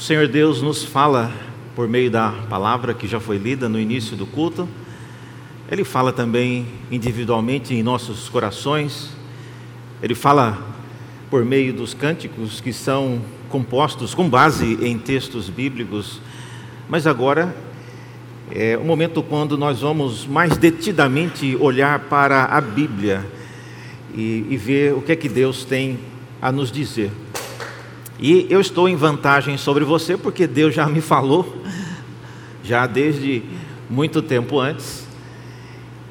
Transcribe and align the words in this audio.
O 0.00 0.02
Senhor 0.02 0.26
Deus 0.28 0.62
nos 0.62 0.82
fala 0.82 1.30
por 1.76 1.86
meio 1.86 2.10
da 2.10 2.32
palavra 2.48 2.94
que 2.94 3.06
já 3.06 3.20
foi 3.20 3.36
lida 3.36 3.68
no 3.68 3.78
início 3.78 4.16
do 4.16 4.24
culto. 4.24 4.66
Ele 5.70 5.84
fala 5.84 6.10
também 6.10 6.66
individualmente 6.90 7.74
em 7.74 7.82
nossos 7.82 8.26
corações. 8.26 9.10
Ele 10.02 10.14
fala 10.14 10.56
por 11.28 11.44
meio 11.44 11.74
dos 11.74 11.92
cânticos 11.92 12.62
que 12.62 12.72
são 12.72 13.20
compostos 13.50 14.14
com 14.14 14.26
base 14.26 14.78
em 14.80 14.98
textos 14.98 15.50
bíblicos. 15.50 16.18
Mas 16.88 17.06
agora 17.06 17.54
é 18.50 18.78
o 18.78 18.84
momento 18.84 19.22
quando 19.22 19.58
nós 19.58 19.82
vamos 19.82 20.26
mais 20.26 20.56
detidamente 20.56 21.58
olhar 21.60 21.98
para 22.08 22.46
a 22.46 22.58
Bíblia 22.62 23.22
e, 24.14 24.46
e 24.48 24.56
ver 24.56 24.94
o 24.94 25.02
que 25.02 25.12
é 25.12 25.16
que 25.16 25.28
Deus 25.28 25.62
tem 25.62 25.98
a 26.40 26.50
nos 26.50 26.72
dizer. 26.72 27.10
E 28.22 28.46
eu 28.50 28.60
estou 28.60 28.86
em 28.86 28.96
vantagem 28.96 29.56
sobre 29.56 29.82
você 29.82 30.14
porque 30.14 30.46
Deus 30.46 30.74
já 30.74 30.86
me 30.86 31.00
falou, 31.00 31.56
já 32.62 32.86
desde 32.86 33.42
muito 33.88 34.20
tempo 34.20 34.60
antes. 34.60 35.06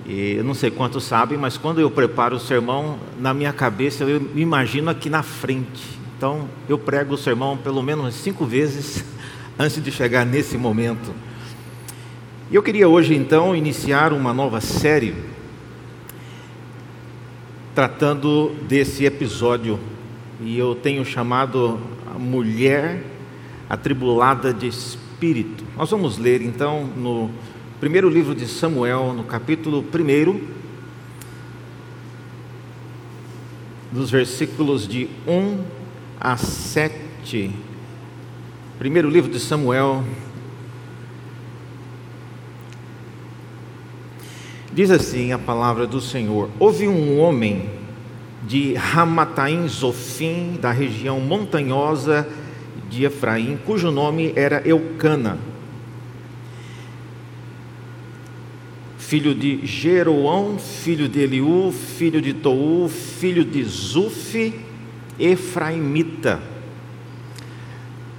E 0.08 0.34
eu 0.38 0.44
não 0.44 0.56
sei 0.56 0.72
quantos 0.72 1.04
sabem, 1.04 1.38
mas 1.38 1.56
quando 1.56 1.80
eu 1.80 1.92
preparo 1.92 2.38
o 2.38 2.40
sermão, 2.40 2.98
na 3.20 3.32
minha 3.32 3.54
cabeça 3.54 4.04
eu 4.06 4.20
me 4.20 4.42
imagino 4.42 4.90
aqui 4.90 5.08
na 5.08 5.22
frente. 5.22 6.00
Então 6.18 6.50
eu 6.68 6.80
prego 6.80 7.14
o 7.14 7.18
sermão 7.18 7.56
pelo 7.56 7.84
menos 7.84 8.16
cinco 8.16 8.44
vezes 8.44 9.06
antes 9.60 9.82
de 9.84 9.92
chegar 9.92 10.26
nesse 10.26 10.58
momento. 10.58 11.14
E 12.50 12.56
eu 12.56 12.64
queria 12.64 12.90
hoje 12.90 13.14
então 13.14 13.56
iniciar 13.56 14.12
uma 14.14 14.34
nova 14.34 14.60
série 14.60 15.14
tratando 17.76 18.56
desse 18.68 19.06
episódio. 19.06 19.80
E 20.42 20.58
eu 20.58 20.74
tenho 20.74 21.04
chamado 21.04 21.78
mulher 22.18 23.04
atribulada 23.70 24.54
de 24.54 24.68
espírito. 24.68 25.66
Nós 25.76 25.92
vamos 25.92 26.18
ler 26.18 26.42
então 26.42 26.86
no 26.86 27.30
primeiro 27.80 28.10
livro 28.10 28.34
de 28.34 28.48
Samuel, 28.48 29.14
no 29.14 29.26
capítulo 29.26 29.84
1, 29.84 30.42
dos 33.92 34.10
versículos 34.10 34.88
de 34.88 35.10
1 35.28 35.62
a 36.20 36.38
7. 36.38 37.52
Primeiro 38.78 39.10
livro 39.10 39.30
de 39.30 39.42
Samuel. 39.42 40.06
Diz 44.72 44.90
assim 44.90 45.34
a 45.34 45.38
palavra 45.38 45.86
do 45.86 46.00
Senhor: 46.00 46.50
Houve 46.58 46.88
um 46.88 47.20
homem 47.20 47.79
de 48.44 48.74
Ramataim 48.74 49.68
Zofim, 49.68 50.58
da 50.62 50.72
região 50.72 51.20
montanhosa 51.20 52.28
de 52.90 53.06
Efraim, 53.06 53.58
cujo 53.66 53.92
nome 53.92 54.34
era 54.36 54.62
Eucana, 54.68 55.38
filho 58.98 59.34
de 59.34 59.66
Jeroão, 59.66 60.60
filho 60.60 61.10
de 61.10 61.20
Eliú, 61.20 61.72
filho 61.72 62.22
de 62.22 62.34
Tou, 62.34 62.88
filho 62.88 63.44
de 63.44 63.64
Zuf, 63.64 64.54
Efraimita. 65.20 66.40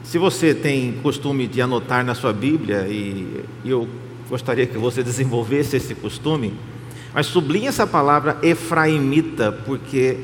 Se 0.03 0.19
você 0.19 0.53
tem 0.53 0.95
costume 1.03 1.47
de 1.47 1.63
anotar 1.63 2.05
na 2.05 2.17
sua 2.17 2.33
Bíblia, 2.33 2.89
e 2.89 3.45
eu 3.65 3.89
gostaria 4.29 4.67
que 4.67 4.77
você 4.77 5.03
desenvolvesse 5.05 5.77
esse 5.77 5.95
costume, 5.95 6.53
mas 7.13 7.27
sublinha 7.27 7.69
essa 7.69 7.87
palavra 7.87 8.39
Efraimita, 8.43 9.53
porque 9.65 10.19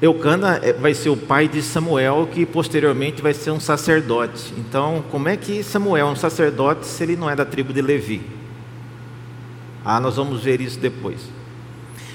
Eucana 0.00 0.60
é, 0.62 0.72
vai 0.72 0.94
ser 0.94 1.10
o 1.10 1.16
pai 1.16 1.48
de 1.48 1.62
Samuel, 1.62 2.28
que 2.32 2.44
posteriormente 2.44 3.22
vai 3.22 3.34
ser 3.34 3.50
um 3.50 3.60
sacerdote. 3.60 4.52
Então, 4.56 5.04
como 5.10 5.28
é 5.28 5.36
que 5.36 5.62
Samuel 5.62 6.08
é 6.08 6.10
um 6.10 6.16
sacerdote 6.16 6.86
se 6.86 7.02
ele 7.02 7.16
não 7.16 7.28
é 7.28 7.34
da 7.34 7.44
tribo 7.44 7.72
de 7.72 7.82
Levi? 7.82 8.20
Ah, 9.84 10.00
nós 10.00 10.16
vamos 10.16 10.42
ver 10.42 10.60
isso 10.60 10.78
depois. 10.78 11.20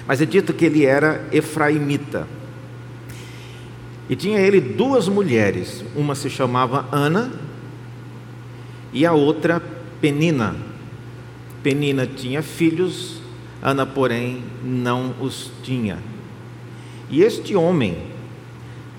Mas 0.05 0.21
é 0.21 0.25
dito 0.25 0.53
que 0.53 0.65
ele 0.65 0.85
era 0.85 1.25
Efraimita. 1.31 2.27
E 4.09 4.15
tinha 4.15 4.39
ele 4.39 4.59
duas 4.59 5.07
mulheres, 5.07 5.83
uma 5.95 6.13
se 6.13 6.29
chamava 6.29 6.85
Ana 6.91 7.31
e 8.91 9.05
a 9.05 9.13
outra 9.13 9.61
Penina. 10.01 10.55
Penina 11.63 12.05
tinha 12.05 12.41
filhos 12.41 13.22
Ana, 13.66 13.85
porém, 13.85 14.44
não 14.62 15.16
os 15.22 15.50
tinha. 15.63 15.97
E 17.09 17.24
este 17.24 17.56
homem 17.56 17.97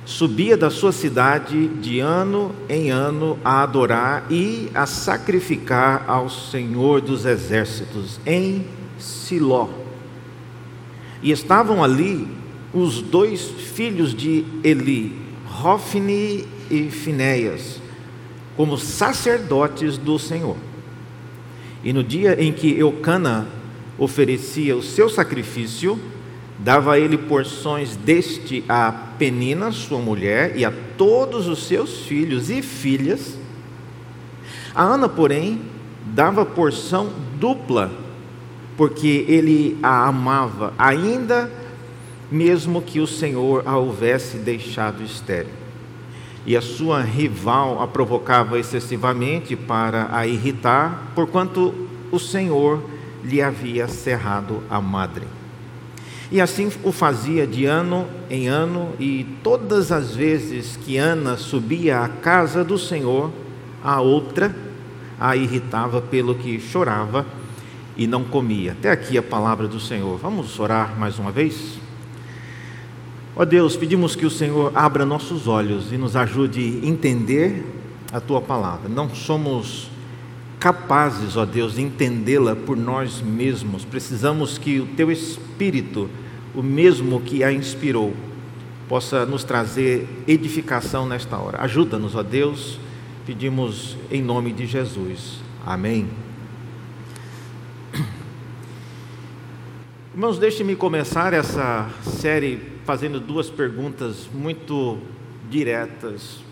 subia 0.07 0.57
da 0.57 0.71
sua 0.71 0.91
cidade 0.91 1.69
de 1.69 2.01
ano 2.01 2.55
em 2.67 2.91
ano 2.91 3.39
a 3.45 3.63
adorar 3.63 4.25
e 4.31 4.71
a 4.75 4.87
sacrificar 4.87 6.05
ao 6.09 6.31
Senhor 6.31 7.03
dos 7.03 7.27
exércitos 7.27 8.19
em 8.25 8.65
Siló. 8.99 9.69
E 11.23 11.31
estavam 11.31 11.85
ali 11.85 12.27
os 12.73 13.03
dois 13.03 13.43
filhos 13.43 14.15
de 14.15 14.47
Eli, 14.65 15.15
Rofne 15.47 16.49
e 16.71 16.89
Finéias, 16.91 17.81
como 18.57 18.79
sacerdotes 18.79 19.99
do 19.99 20.19
Senhor. 20.19 20.57
E 21.83 21.93
no 21.93 22.03
dia 22.03 22.43
em 22.43 22.51
que 22.51 22.79
Eucana 22.79 23.47
oferecia 23.99 24.77
o 24.77 24.83
seu 24.83 25.09
sacrifício, 25.09 25.99
dava 26.59 26.99
ele 26.99 27.19
porções 27.19 27.97
deste 27.97 28.65
a 28.69 28.93
Penina, 29.19 29.71
sua 29.73 29.99
mulher, 29.99 30.57
e 30.57 30.65
a 30.65 30.73
todos 30.97 31.47
os 31.47 31.67
seus 31.67 32.01
filhos 32.01 32.51
e 32.51 32.63
filhas. 32.63 33.37
A 34.75 34.83
Ana, 34.83 35.09
porém, 35.09 35.61
dava 36.07 36.45
porção 36.45 37.11
dupla, 37.39 37.93
porque 38.77 39.25
ele 39.29 39.79
a 39.83 40.07
amava, 40.07 40.75
ainda 40.77 41.51
mesmo 42.31 42.83
que 42.83 42.99
o 42.99 43.07
Senhor 43.07 43.63
a 43.65 43.77
houvesse 43.77 44.39
deixado 44.39 45.03
estéril. 45.03 45.53
E 46.47 46.57
a 46.57 46.61
sua 46.61 47.01
rival 47.01 47.81
a 47.81 47.87
provocava 47.87 48.59
excessivamente 48.59 49.55
para 49.57 50.09
a 50.11 50.27
irritar, 50.27 51.13
porquanto 51.15 51.73
o 52.11 52.19
Senhor 52.19 52.83
lhe 53.25 53.41
havia 53.41 53.89
cerrado 53.89 54.63
a 54.69 54.81
madre. 54.81 55.27
E 56.31 56.41
assim 56.41 56.71
o 56.83 56.93
fazia 56.93 57.47
de 57.47 57.65
ano 57.65 58.07
em 58.29 58.49
ano, 58.49 58.93
e 58.99 59.25
todas 59.43 59.93
as 59.93 60.15
vezes 60.15 60.77
que 60.77 60.97
Ana 60.97 61.37
subia 61.37 62.01
à 62.01 62.09
casa 62.09 62.65
do 62.65 62.79
Senhor, 62.79 63.31
a 63.83 64.01
outra 64.01 64.55
a 65.19 65.37
irritava 65.37 66.01
pelo 66.01 66.35
que 66.35 66.61
chorava 66.61 67.25
e 67.97 68.07
não 68.07 68.25
comia. 68.25 68.73
Até 68.73 68.91
aqui 68.91 69.17
a 69.17 69.23
palavra 69.23 69.69
do 69.69 69.79
Senhor. 69.79 70.19
Vamos 70.19 70.59
orar 70.59 70.99
mais 70.99 71.19
uma 71.19 71.31
vez? 71.31 71.79
Ó 73.37 73.45
Deus, 73.45 73.77
pedimos 73.77 74.15
que 74.15 74.27
o 74.27 74.31
Senhor 74.31 74.73
abra 74.75 75.05
nossos 75.05 75.47
olhos 75.47 75.93
e 75.93 75.97
nos 75.97 76.17
ajude 76.17 76.81
a 76.83 76.87
entender 76.87 77.65
a 78.13 78.21
tua 78.21 78.41
palavra. 78.41 78.89
Não 78.89 79.13
somos 79.15 79.91
capazes, 80.65 81.37
ó 81.37 81.45
Deus, 81.45 81.75
de 81.75 81.83
entendê-la 81.83 82.57
por 82.57 82.75
nós 82.75 83.21
mesmos. 83.21 83.85
Precisamos 83.85 84.57
que 84.57 84.81
o 84.81 84.87
teu 84.87 85.13
Espírito, 85.13 86.09
o 86.55 86.63
mesmo 86.63 87.21
que 87.21 87.45
a 87.45 87.53
inspirou, 87.53 88.15
possa 88.89 89.27
nos 89.27 89.45
trazer 89.45 90.09
edificação 90.27 91.07
nesta 91.07 91.37
hora. 91.37 91.61
Ajuda-nos, 91.61 92.15
ó 92.15 92.23
Deus, 92.23 92.81
pedimos 93.27 93.95
em 94.11 94.23
nome 94.23 94.55
de 94.55 94.65
Jesus. 94.65 95.39
Amém. 95.67 96.09
Irmãos, 100.15 100.39
deixe-me 100.39 100.75
começar 100.75 101.35
essa 101.35 101.91
série 102.05 102.59
fazendo 102.87 103.21
duas 103.21 103.51
perguntas 103.51 104.27
muito 104.33 104.97
diretas. 105.51 106.44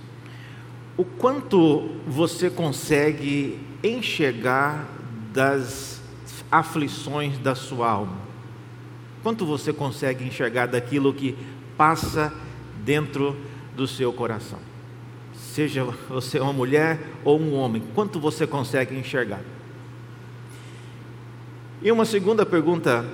O 0.97 1.05
quanto 1.05 1.89
você 2.07 2.51
consegue 2.51 3.59
enxergar 3.83 4.87
das 5.33 6.03
aflições 6.51 7.39
da 7.39 7.55
sua 7.55 7.91
alma? 7.91 8.19
Quanto 9.23 9.47
você 9.47 9.73
consegue 9.73 10.25
enxergar 10.25 10.67
daquilo 10.67 11.15
que 11.15 11.37
passa 11.77 12.33
dentro 12.85 13.37
do 13.75 13.87
seu 13.87 14.13
coração? 14.13 14.59
Seja 15.33 15.85
você 16.09 16.39
uma 16.39 16.53
mulher 16.53 17.01
ou 17.25 17.41
um 17.41 17.55
homem, 17.55 17.83
quanto 17.95 18.21
você 18.21 18.47
consegue 18.47 18.95
enxergar? 18.95 19.41
E 21.81 21.91
uma 21.91 22.05
segunda 22.05 22.45
pergunta: 22.45 23.05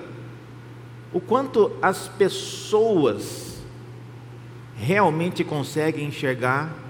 o 1.12 1.20
quanto 1.20 1.70
as 1.80 2.08
pessoas 2.08 3.62
realmente 4.76 5.44
conseguem 5.44 6.06
enxergar 6.06 6.87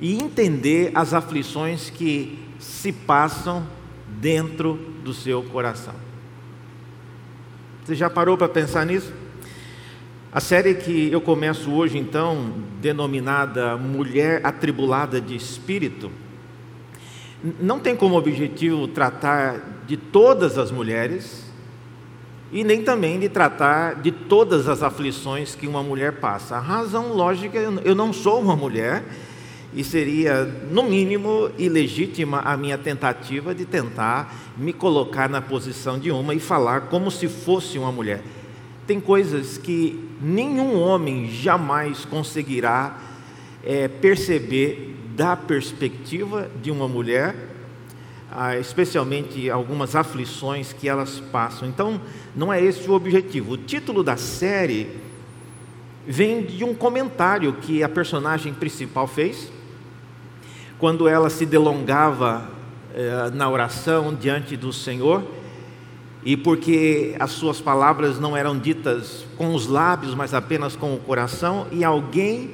e 0.00 0.14
entender 0.14 0.90
as 0.94 1.14
aflições 1.14 1.90
que 1.90 2.38
se 2.58 2.92
passam 2.92 3.66
dentro 4.08 4.74
do 5.02 5.12
seu 5.12 5.42
coração. 5.42 5.94
Você 7.84 7.94
já 7.94 8.08
parou 8.08 8.36
para 8.36 8.48
pensar 8.48 8.86
nisso? 8.86 9.12
A 10.32 10.40
série 10.40 10.74
que 10.74 11.12
eu 11.12 11.20
começo 11.20 11.70
hoje, 11.70 11.96
então, 11.96 12.54
denominada 12.80 13.76
Mulher 13.76 14.40
Atribulada 14.44 15.20
de 15.20 15.36
Espírito, 15.36 16.10
não 17.60 17.78
tem 17.78 17.94
como 17.94 18.16
objetivo 18.16 18.88
tratar 18.88 19.82
de 19.86 19.96
todas 19.96 20.56
as 20.58 20.70
mulheres 20.70 21.44
e 22.50 22.64
nem 22.64 22.82
também 22.82 23.20
de 23.20 23.28
tratar 23.28 23.96
de 23.96 24.10
todas 24.10 24.68
as 24.68 24.82
aflições 24.82 25.54
que 25.54 25.66
uma 25.66 25.82
mulher 25.82 26.12
passa. 26.12 26.56
A 26.56 26.60
razão 26.60 27.12
lógica, 27.12 27.58
eu 27.58 27.94
não 27.94 28.12
sou 28.12 28.40
uma 28.40 28.56
mulher 28.56 29.04
e 29.74 29.82
seria, 29.82 30.44
no 30.70 30.84
mínimo, 30.84 31.50
ilegítima 31.58 32.40
a 32.40 32.56
minha 32.56 32.78
tentativa 32.78 33.54
de 33.54 33.64
tentar 33.64 34.54
me 34.56 34.72
colocar 34.72 35.28
na 35.28 35.42
posição 35.42 35.98
de 35.98 36.10
uma 36.10 36.34
e 36.34 36.38
falar 36.38 36.82
como 36.82 37.10
se 37.10 37.28
fosse 37.28 37.76
uma 37.78 37.90
mulher. 37.90 38.22
Tem 38.86 39.00
coisas 39.00 39.58
que 39.58 40.08
nenhum 40.20 40.78
homem 40.80 41.28
jamais 41.30 42.04
conseguirá 42.04 42.98
é, 43.64 43.88
perceber 43.88 44.94
da 45.16 45.36
perspectiva 45.36 46.48
de 46.62 46.70
uma 46.70 46.86
mulher, 46.86 47.34
ah, 48.30 48.56
especialmente 48.58 49.48
algumas 49.48 49.96
aflições 49.96 50.72
que 50.72 50.88
elas 50.88 51.20
passam. 51.32 51.68
Então, 51.68 52.00
não 52.34 52.52
é 52.52 52.62
esse 52.62 52.88
o 52.88 52.92
objetivo. 52.92 53.52
O 53.52 53.56
título 53.56 54.02
da 54.02 54.16
série 54.16 54.88
vem 56.06 56.42
de 56.42 56.64
um 56.64 56.74
comentário 56.74 57.52
que 57.54 57.82
a 57.82 57.88
personagem 57.88 58.52
principal 58.52 59.06
fez, 59.06 59.50
quando 60.84 61.08
ela 61.08 61.30
se 61.30 61.46
delongava 61.46 62.46
eh, 62.94 63.30
na 63.32 63.48
oração 63.48 64.14
diante 64.14 64.54
do 64.54 64.70
Senhor 64.70 65.24
e 66.22 66.36
porque 66.36 67.16
as 67.18 67.30
suas 67.30 67.58
palavras 67.58 68.20
não 68.20 68.36
eram 68.36 68.58
ditas 68.58 69.24
com 69.38 69.54
os 69.54 69.66
lábios, 69.66 70.14
mas 70.14 70.34
apenas 70.34 70.76
com 70.76 70.92
o 70.92 70.98
coração, 70.98 71.66
e 71.72 71.82
alguém 71.82 72.50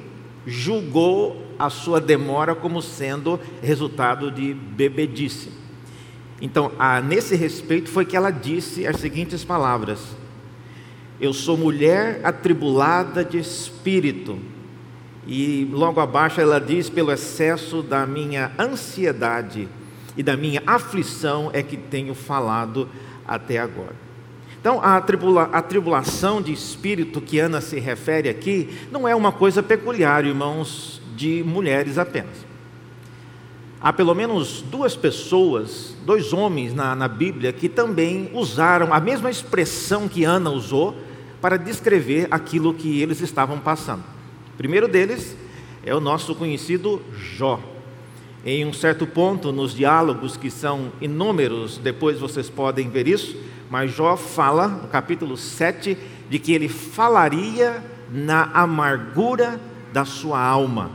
julgou 0.47 1.45
a 1.59 1.69
sua 1.71 2.01
demora 2.01 2.55
como 2.55 2.81
sendo 2.81 3.41
resultado 3.61 4.31
de 4.31 4.55
bebedice. 4.55 5.51
Então, 6.41 6.71
a, 6.79 7.01
nesse 7.01 7.35
respeito, 7.35 7.91
foi 7.91 8.05
que 8.05 8.17
ela 8.17 8.31
disse 8.31 8.87
as 8.87 8.99
seguintes 8.99 9.43
palavras: 9.43 10.17
Eu 11.21 11.33
sou 11.33 11.57
mulher 11.57 12.21
atribulada 12.23 13.25
de 13.25 13.39
espírito. 13.39 14.39
E 15.27 15.69
logo 15.73 16.01
abaixo 16.01 16.41
ela 16.41 16.61
diz: 16.61 16.89
Pelo 16.89 17.13
excesso 17.13 17.83
da 17.83 18.07
minha 18.07 18.53
ansiedade 18.59 19.69
e 20.17 20.23
da 20.23 20.37
minha 20.37 20.63
aflição 20.67 21.51
é 21.53 21.63
que 21.63 21.77
tenho 21.77 22.15
falado 22.15 22.89
até 23.27 23.59
agora. 23.59 24.11
Então, 24.61 24.79
a, 24.83 25.01
tribula, 25.01 25.45
a 25.53 25.63
tribulação 25.63 26.43
de 26.43 26.53
espírito 26.53 27.21
que 27.21 27.39
Ana 27.39 27.63
se 27.63 27.81
refere 27.81 28.29
aqui 28.29 28.69
não 28.93 29.09
é 29.09 29.15
uma 29.15 29.33
coisa 29.33 29.63
peculiar, 29.63 30.25
irmãos, 30.25 31.01
de 31.17 31.43
mulheres 31.43 31.97
apenas. 31.97 32.51
Há 33.81 33.91
pelo 33.91 34.15
menos 34.15 34.61
duas 34.61 34.95
pessoas, 34.95 35.97
dois 36.05 36.35
homens 36.35 36.75
na, 36.75 36.95
na 36.95 37.09
Bíblia, 37.09 37.51
que 37.55 37.71
também 37.71 38.31
usaram 38.35 38.93
a 38.93 39.01
mesma 39.01 39.31
expressão 39.31 40.07
que 40.07 40.25
Ana 40.25 40.51
usou 40.51 40.95
para 41.41 41.57
descrever 41.57 42.29
aquilo 42.31 42.75
que 42.75 43.01
eles 43.01 43.23
estavam 43.23 43.59
passando. 43.59 44.05
Primeiro 44.61 44.87
deles 44.87 45.35
é 45.87 45.95
o 45.95 46.01
nosso 46.01 46.35
conhecido 46.35 47.01
Jó. 47.15 47.59
Em 48.45 48.67
um 48.67 48.75
certo 48.75 49.07
ponto, 49.07 49.51
nos 49.53 49.75
diálogos 49.75 50.37
que 50.37 50.51
são 50.51 50.93
inúmeros, 51.01 51.79
depois 51.79 52.21
vocês 52.21 52.51
podem 52.51 52.91
ver 52.91 53.09
isso, 53.09 53.39
mas 53.71 53.91
Jó 53.91 54.19
fala, 54.19 54.69
no 54.69 54.89
capítulo 54.89 55.35
7, 55.35 55.97
de 56.29 56.39
que 56.39 56.53
ele 56.53 56.69
falaria 56.69 57.83
na 58.13 58.51
amargura 58.53 59.59
da 59.95 60.05
sua 60.05 60.39
alma. 60.39 60.91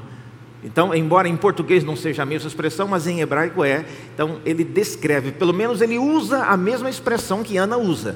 Então, 0.64 0.94
embora 0.94 1.28
em 1.28 1.36
português 1.36 1.84
não 1.84 1.96
seja 1.96 2.22
a 2.22 2.26
mesma 2.28 2.48
expressão, 2.48 2.88
mas 2.88 3.08
em 3.08 3.22
hebraico 3.22 3.64
é, 3.64 3.84
então 4.14 4.42
ele 4.46 4.64
descreve, 4.64 5.32
pelo 5.32 5.54
menos 5.54 5.82
ele 5.82 5.98
usa 5.98 6.44
a 6.44 6.56
mesma 6.56 6.88
expressão 6.88 7.42
que 7.42 7.58
Ana 7.58 7.78
usa, 7.78 8.16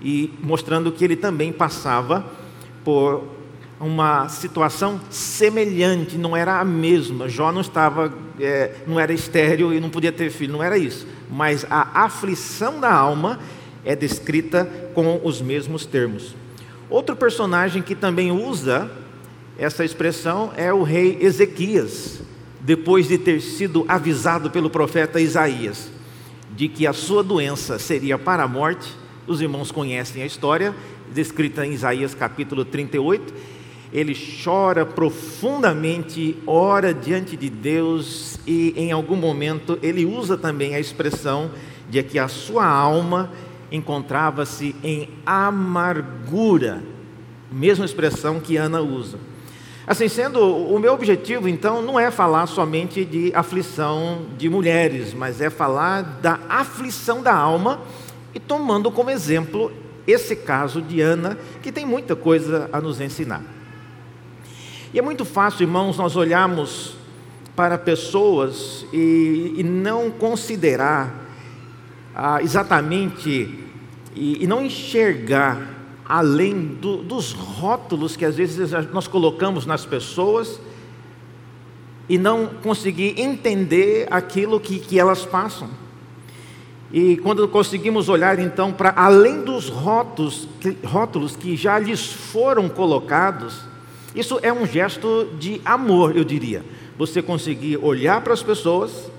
e 0.00 0.32
mostrando 0.42 0.90
que 0.90 1.04
ele 1.04 1.14
também 1.14 1.52
passava 1.52 2.24
por 2.82 3.35
uma 3.80 4.28
situação 4.28 5.00
semelhante, 5.10 6.16
não 6.16 6.36
era 6.36 6.60
a 6.60 6.64
mesma. 6.64 7.28
Jó 7.28 7.52
não 7.52 7.60
estava, 7.60 8.12
é, 8.40 8.72
não 8.86 8.98
era 8.98 9.12
estéreo 9.12 9.72
e 9.72 9.80
não 9.80 9.90
podia 9.90 10.12
ter 10.12 10.30
filho, 10.30 10.52
não 10.52 10.62
era 10.62 10.78
isso. 10.78 11.06
Mas 11.30 11.66
a 11.68 12.04
aflição 12.04 12.80
da 12.80 12.92
alma 12.92 13.38
é 13.84 13.94
descrita 13.94 14.64
com 14.94 15.20
os 15.22 15.42
mesmos 15.42 15.84
termos. 15.84 16.34
Outro 16.88 17.14
personagem 17.14 17.82
que 17.82 17.94
também 17.94 18.30
usa 18.30 18.90
essa 19.58 19.84
expressão 19.84 20.52
é 20.56 20.72
o 20.72 20.82
rei 20.82 21.18
Ezequias, 21.20 22.20
depois 22.60 23.08
de 23.08 23.18
ter 23.18 23.40
sido 23.40 23.84
avisado 23.88 24.50
pelo 24.50 24.70
profeta 24.70 25.20
Isaías 25.20 25.96
de 26.56 26.68
que 26.68 26.86
a 26.86 26.92
sua 26.94 27.22
doença 27.22 27.78
seria 27.78 28.16
para 28.16 28.42
a 28.42 28.48
morte. 28.48 28.88
Os 29.26 29.42
irmãos 29.42 29.70
conhecem 29.70 30.22
a 30.22 30.26
história, 30.26 30.74
descrita 31.12 31.66
em 31.66 31.72
Isaías 31.72 32.14
capítulo 32.14 32.64
38 32.64 33.55
ele 33.92 34.16
chora 34.42 34.84
profundamente, 34.84 36.36
ora 36.46 36.92
diante 36.92 37.36
de 37.36 37.48
Deus 37.48 38.38
e 38.46 38.74
em 38.76 38.92
algum 38.92 39.16
momento 39.16 39.78
ele 39.82 40.04
usa 40.04 40.36
também 40.36 40.74
a 40.74 40.80
expressão 40.80 41.50
de 41.88 42.02
que 42.02 42.18
a 42.18 42.28
sua 42.28 42.66
alma 42.66 43.30
encontrava-se 43.70 44.74
em 44.82 45.08
amargura, 45.24 46.82
mesma 47.50 47.84
expressão 47.84 48.40
que 48.40 48.56
Ana 48.56 48.80
usa. 48.80 49.18
Assim 49.86 50.08
sendo, 50.08 50.40
o 50.40 50.78
meu 50.80 50.92
objetivo 50.92 51.48
então 51.48 51.80
não 51.80 51.98
é 51.98 52.10
falar 52.10 52.46
somente 52.46 53.04
de 53.04 53.32
aflição 53.34 54.22
de 54.36 54.48
mulheres, 54.48 55.14
mas 55.14 55.40
é 55.40 55.48
falar 55.48 56.02
da 56.20 56.40
aflição 56.48 57.22
da 57.22 57.32
alma 57.32 57.80
e 58.34 58.40
tomando 58.40 58.90
como 58.90 59.10
exemplo 59.10 59.72
esse 60.04 60.34
caso 60.34 60.82
de 60.82 61.00
Ana, 61.00 61.38
que 61.62 61.70
tem 61.70 61.86
muita 61.86 62.16
coisa 62.16 62.68
a 62.72 62.80
nos 62.80 63.00
ensinar. 63.00 63.55
E 64.92 64.98
é 64.98 65.02
muito 65.02 65.24
fácil, 65.24 65.62
irmãos, 65.62 65.98
nós 65.98 66.16
olharmos 66.16 66.94
para 67.56 67.78
pessoas 67.78 68.86
e, 68.92 69.54
e 69.56 69.62
não 69.62 70.10
considerar 70.10 71.26
ah, 72.14 72.42
exatamente 72.42 73.66
e, 74.14 74.44
e, 74.44 74.46
não 74.46 74.64
enxergar 74.64 75.74
além 76.04 76.66
do, 76.66 76.98
dos 76.98 77.32
rótulos 77.32 78.16
que 78.16 78.24
às 78.24 78.36
vezes 78.36 78.70
nós 78.92 79.08
colocamos 79.08 79.66
nas 79.66 79.84
pessoas 79.84 80.60
e 82.08 82.16
não 82.16 82.46
conseguir 82.46 83.20
entender 83.20 84.06
aquilo 84.10 84.60
que, 84.60 84.78
que 84.78 84.98
elas 84.98 85.24
passam. 85.24 85.68
E 86.92 87.16
quando 87.16 87.46
conseguimos 87.48 88.08
olhar 88.08 88.38
então 88.38 88.72
para 88.72 88.92
além 88.96 89.42
dos 89.42 89.68
rótulos, 89.68 90.48
rótulos 90.84 91.34
que 91.34 91.56
já 91.56 91.78
lhes 91.78 92.12
foram 92.12 92.68
colocados, 92.68 93.60
isso 94.16 94.40
é 94.42 94.50
um 94.50 94.66
gesto 94.66 95.28
de 95.38 95.60
amor, 95.62 96.16
eu 96.16 96.24
diria. 96.24 96.64
Você 96.96 97.20
conseguir 97.20 97.76
olhar 97.76 98.22
para 98.22 98.32
as 98.32 98.42
pessoas, 98.42 99.10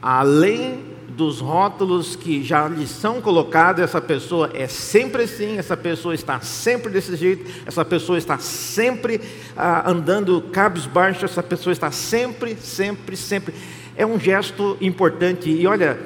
além 0.00 0.92
dos 1.10 1.40
rótulos 1.40 2.16
que 2.16 2.42
já 2.42 2.66
lhe 2.66 2.86
são 2.86 3.20
colocados, 3.20 3.82
essa 3.82 4.00
pessoa 4.00 4.50
é 4.54 4.66
sempre 4.66 5.24
assim, 5.24 5.58
essa 5.58 5.76
pessoa 5.76 6.14
está 6.14 6.40
sempre 6.40 6.90
desse 6.90 7.14
jeito, 7.14 7.44
essa 7.66 7.84
pessoa 7.84 8.16
está 8.16 8.38
sempre 8.38 9.20
ah, 9.54 9.90
andando 9.90 10.40
cabisbaixo, 10.50 11.26
essa 11.26 11.42
pessoa 11.42 11.72
está 11.72 11.90
sempre, 11.90 12.56
sempre, 12.56 13.16
sempre. 13.18 13.54
É 13.94 14.06
um 14.06 14.18
gesto 14.18 14.78
importante 14.80 15.50
e 15.50 15.66
olha, 15.66 16.00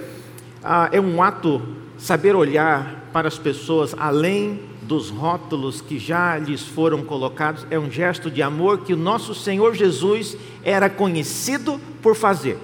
ah, 0.64 0.88
é 0.90 1.00
um 1.00 1.22
ato 1.22 1.62
saber 1.96 2.34
olhar 2.34 3.08
para 3.12 3.28
as 3.28 3.38
pessoas 3.38 3.94
além 3.96 4.60
dos 4.86 5.10
rótulos 5.10 5.80
que 5.80 5.98
já 5.98 6.38
lhes 6.38 6.62
foram 6.62 7.02
colocados, 7.02 7.66
é 7.70 7.78
um 7.78 7.90
gesto 7.90 8.30
de 8.30 8.40
amor 8.40 8.78
que 8.78 8.94
o 8.94 8.96
nosso 8.96 9.34
Senhor 9.34 9.74
Jesus 9.74 10.36
era 10.64 10.88
conhecido 10.88 11.80
por 12.00 12.14
fazer. 12.14 12.58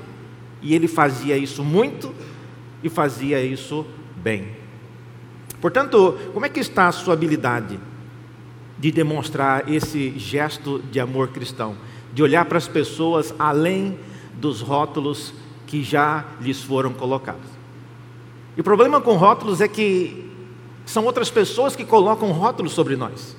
E 0.62 0.74
ele 0.74 0.86
fazia 0.86 1.36
isso 1.36 1.64
muito 1.64 2.14
e 2.82 2.88
fazia 2.88 3.42
isso 3.42 3.84
bem. 4.16 4.48
Portanto, 5.60 6.16
como 6.32 6.46
é 6.46 6.48
que 6.48 6.60
está 6.60 6.88
a 6.88 6.92
sua 6.92 7.14
habilidade 7.14 7.78
de 8.78 8.90
demonstrar 8.90 9.68
esse 9.68 10.16
gesto 10.18 10.80
de 10.90 11.00
amor 11.00 11.28
cristão? 11.28 11.76
De 12.12 12.22
olhar 12.22 12.44
para 12.44 12.58
as 12.58 12.68
pessoas 12.68 13.34
além 13.38 13.98
dos 14.34 14.60
rótulos 14.60 15.34
que 15.66 15.82
já 15.82 16.24
lhes 16.40 16.62
foram 16.62 16.92
colocados. 16.92 17.50
E 18.56 18.60
o 18.60 18.64
problema 18.64 19.00
com 19.00 19.16
rótulos 19.16 19.60
é 19.60 19.68
que 19.68 20.31
são 20.84 21.04
outras 21.04 21.30
pessoas 21.30 21.76
que 21.76 21.84
colocam 21.84 22.32
rótulos 22.32 22.72
sobre 22.72 22.96
nós. 22.96 23.36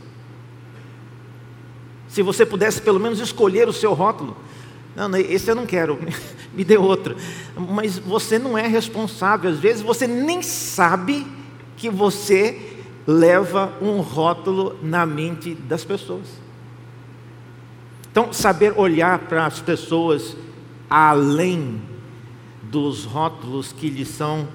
Se 2.08 2.22
você 2.22 2.46
pudesse 2.46 2.82
pelo 2.82 3.00
menos 3.00 3.20
escolher 3.20 3.68
o 3.68 3.74
seu 3.74 3.94
rótulo, 3.94 4.38
não, 4.96 5.16
esse 5.18 5.50
eu 5.50 5.56
não 5.56 5.66
quero, 5.66 6.00
me 6.54 6.64
dê 6.64 6.78
outro. 6.78 7.16
Mas 7.58 7.98
você 7.98 8.38
não 8.38 8.58
é 8.58 8.68
responsável, 8.68 9.50
às 9.50 9.60
vezes 9.60 9.82
você 9.82 10.06
nem 10.06 10.42
sabe 10.42 11.26
que 11.76 11.90
você 11.90 12.74
leva 13.06 13.74
um 13.82 14.00
rótulo 14.00 14.78
na 14.82 15.06
mente 15.06 15.54
das 15.54 15.84
pessoas. 15.84 16.28
Então, 18.12 18.32
saber 18.32 18.74
olhar 18.78 19.20
para 19.20 19.46
as 19.46 19.60
pessoas 19.60 20.38
além 20.90 21.82
dos 22.62 23.06
rótulos 23.06 23.74
que 23.74 23.90
lhes 23.90 24.08
são 24.08 24.48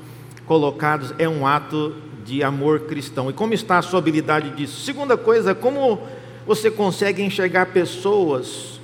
colocados 0.46 1.12
é 1.18 1.28
um 1.28 1.44
ato 1.44 1.94
de 2.28 2.42
amor 2.42 2.80
cristão. 2.80 3.30
E 3.30 3.32
como 3.32 3.54
está 3.54 3.78
a 3.78 3.82
sua 3.82 3.98
habilidade 3.98 4.50
disso? 4.50 4.84
Segunda 4.84 5.16
coisa, 5.16 5.54
como 5.54 5.98
você 6.46 6.70
consegue 6.70 7.22
enxergar 7.22 7.66
pessoas 7.66 8.78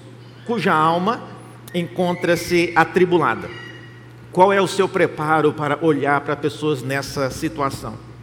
cuja 0.46 0.72
alma 0.72 1.22
encontra-se 1.74 2.72
atribulada? 2.74 3.48
Qual 4.32 4.50
é 4.50 4.60
o 4.60 4.66
seu 4.66 4.88
preparo 4.88 5.52
para 5.52 5.78
olhar 5.84 6.22
para 6.22 6.34
pessoas 6.34 6.82
nessa 6.82 7.30
situação? 7.30 8.13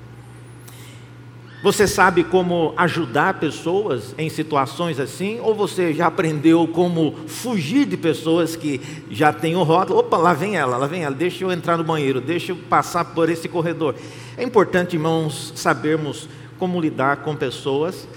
Você 1.64 1.88
sabe 1.88 2.24
como 2.24 2.74
ajudar 2.76 3.36
pessoas 3.36 4.16
em 4.18 4.30
situações 4.30 5.00
assim? 5.00 5.40
Ou 5.42 5.54
você 5.54 5.94
já 5.94 6.08
aprendeu 6.08 6.68
como 6.68 7.16
fugir 7.28 7.86
de 7.86 7.96
pessoas 7.96 8.56
que 8.56 8.82
já 9.12 9.32
têm 9.32 9.56
o 9.56 9.62
rótulo? 9.62 10.00
Opa, 10.00 10.18
lá 10.18 10.34
vem 10.34 10.58
ela, 10.58 10.76
lá 10.76 10.88
vem 10.88 11.04
ela, 11.04 11.14
deixa 11.14 11.44
eu 11.44 11.52
entrar 11.52 11.78
no 11.78 11.84
banheiro, 11.84 12.20
deixa 12.20 12.52
eu 12.52 12.56
passar 12.56 13.06
por 13.06 13.30
esse 13.30 13.48
corredor. 13.48 13.94
É 14.36 14.44
importante, 14.44 14.96
irmãos, 14.96 15.54
sabermos 15.56 16.28
como 16.58 16.82
lidar 16.82 17.18
com 17.18 17.36
pessoas, 17.36 18.08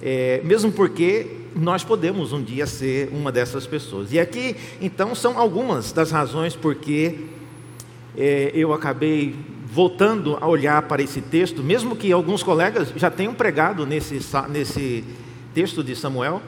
é, 0.00 0.40
mesmo 0.44 0.70
porque 0.70 1.48
nós 1.56 1.82
podemos 1.82 2.32
um 2.32 2.40
dia 2.40 2.64
ser 2.64 3.08
uma 3.12 3.32
dessas 3.32 3.66
pessoas. 3.66 4.12
E 4.12 4.20
aqui, 4.20 4.54
então, 4.80 5.16
são 5.16 5.36
algumas 5.36 5.90
das 5.90 6.12
razões 6.12 6.54
porque 6.54 7.24
é, 8.16 8.52
eu 8.54 8.72
acabei 8.72 9.34
voltando 9.70 10.38
a 10.40 10.46
olhar 10.46 10.82
para 10.82 11.02
esse 11.02 11.20
texto, 11.20 11.62
mesmo 11.62 11.94
que 11.94 12.10
alguns 12.10 12.42
colegas 12.42 12.92
já 12.96 13.10
tenham 13.10 13.34
pregado 13.34 13.84
nesse, 13.84 14.20
nesse 14.48 15.04
texto 15.52 15.84
de 15.84 15.94
Samuel, 15.94 16.42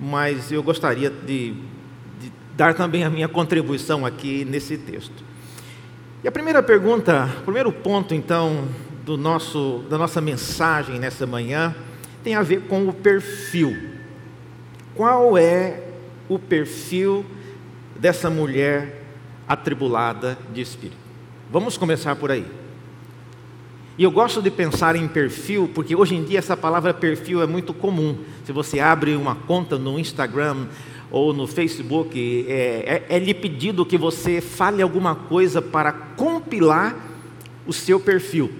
mas 0.00 0.50
eu 0.50 0.62
gostaria 0.62 1.08
de, 1.10 1.54
de 2.20 2.32
dar 2.56 2.74
também 2.74 3.04
a 3.04 3.10
minha 3.10 3.28
contribuição 3.28 4.04
aqui 4.04 4.44
nesse 4.44 4.76
texto. 4.76 5.24
E 6.22 6.28
a 6.28 6.32
primeira 6.32 6.62
pergunta, 6.62 7.28
o 7.40 7.44
primeiro 7.44 7.72
ponto 7.72 8.14
então 8.14 8.66
do 9.04 9.16
nosso, 9.16 9.84
da 9.88 9.96
nossa 9.96 10.20
mensagem 10.20 10.98
nessa 10.98 11.26
manhã 11.26 11.74
tem 12.24 12.34
a 12.34 12.42
ver 12.42 12.62
com 12.62 12.88
o 12.88 12.92
perfil. 12.92 13.76
Qual 14.94 15.38
é 15.38 15.80
o 16.28 16.38
perfil 16.38 17.24
dessa 17.96 18.28
mulher 18.28 19.04
atribulada 19.46 20.36
de 20.52 20.60
espírito? 20.60 21.07
Vamos 21.50 21.78
começar 21.78 22.14
por 22.16 22.30
aí. 22.30 22.44
E 23.96 24.02
eu 24.04 24.10
gosto 24.10 24.42
de 24.42 24.50
pensar 24.50 24.94
em 24.96 25.08
perfil, 25.08 25.70
porque 25.74 25.96
hoje 25.96 26.14
em 26.14 26.22
dia 26.22 26.38
essa 26.38 26.54
palavra 26.54 26.92
perfil 26.92 27.42
é 27.42 27.46
muito 27.46 27.72
comum. 27.72 28.18
Se 28.44 28.52
você 28.52 28.78
abre 28.80 29.16
uma 29.16 29.34
conta 29.34 29.78
no 29.78 29.98
Instagram 29.98 30.66
ou 31.10 31.32
no 31.32 31.46
Facebook, 31.46 32.46
é, 32.46 33.04
é, 33.08 33.16
é 33.16 33.18
lhe 33.18 33.32
pedido 33.32 33.86
que 33.86 33.96
você 33.96 34.42
fale 34.42 34.82
alguma 34.82 35.14
coisa 35.14 35.62
para 35.62 35.90
compilar 35.90 36.94
o 37.66 37.72
seu 37.72 37.98
perfil. 37.98 38.52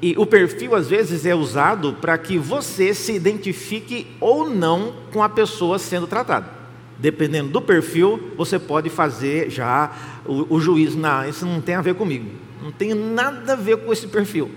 E 0.00 0.14
o 0.16 0.24
perfil 0.24 0.76
às 0.76 0.88
vezes 0.88 1.26
é 1.26 1.34
usado 1.34 1.94
para 1.94 2.16
que 2.16 2.38
você 2.38 2.94
se 2.94 3.12
identifique 3.12 4.06
ou 4.20 4.48
não 4.48 4.94
com 5.12 5.20
a 5.20 5.28
pessoa 5.28 5.80
sendo 5.80 6.06
tratada. 6.06 6.59
Dependendo 7.00 7.48
do 7.48 7.62
perfil, 7.62 8.32
você 8.36 8.58
pode 8.58 8.90
fazer 8.90 9.50
já 9.50 10.20
o, 10.26 10.56
o 10.56 10.60
juízo. 10.60 10.98
Não, 10.98 11.26
isso 11.26 11.46
não 11.46 11.60
tem 11.60 11.74
a 11.74 11.80
ver 11.80 11.94
comigo. 11.94 12.30
Não 12.62 12.70
tem 12.70 12.92
nada 12.92 13.54
a 13.54 13.56
ver 13.56 13.78
com 13.78 13.90
esse 13.90 14.06
perfil. 14.06 14.50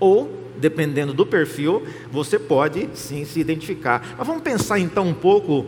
Ou, 0.00 0.50
dependendo 0.56 1.12
do 1.12 1.26
perfil, 1.26 1.82
você 2.10 2.38
pode 2.38 2.88
sim 2.94 3.26
se 3.26 3.38
identificar. 3.38 4.14
Mas 4.16 4.26
vamos 4.26 4.42
pensar 4.42 4.78
então 4.78 5.06
um 5.06 5.12
pouco 5.12 5.66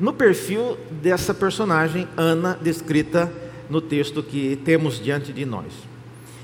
no 0.00 0.12
perfil 0.12 0.78
dessa 1.02 1.34
personagem, 1.34 2.08
Ana, 2.16 2.58
descrita 2.60 3.30
no 3.68 3.80
texto 3.80 4.22
que 4.22 4.56
temos 4.64 4.98
diante 4.98 5.34
de 5.34 5.44
nós. 5.44 5.66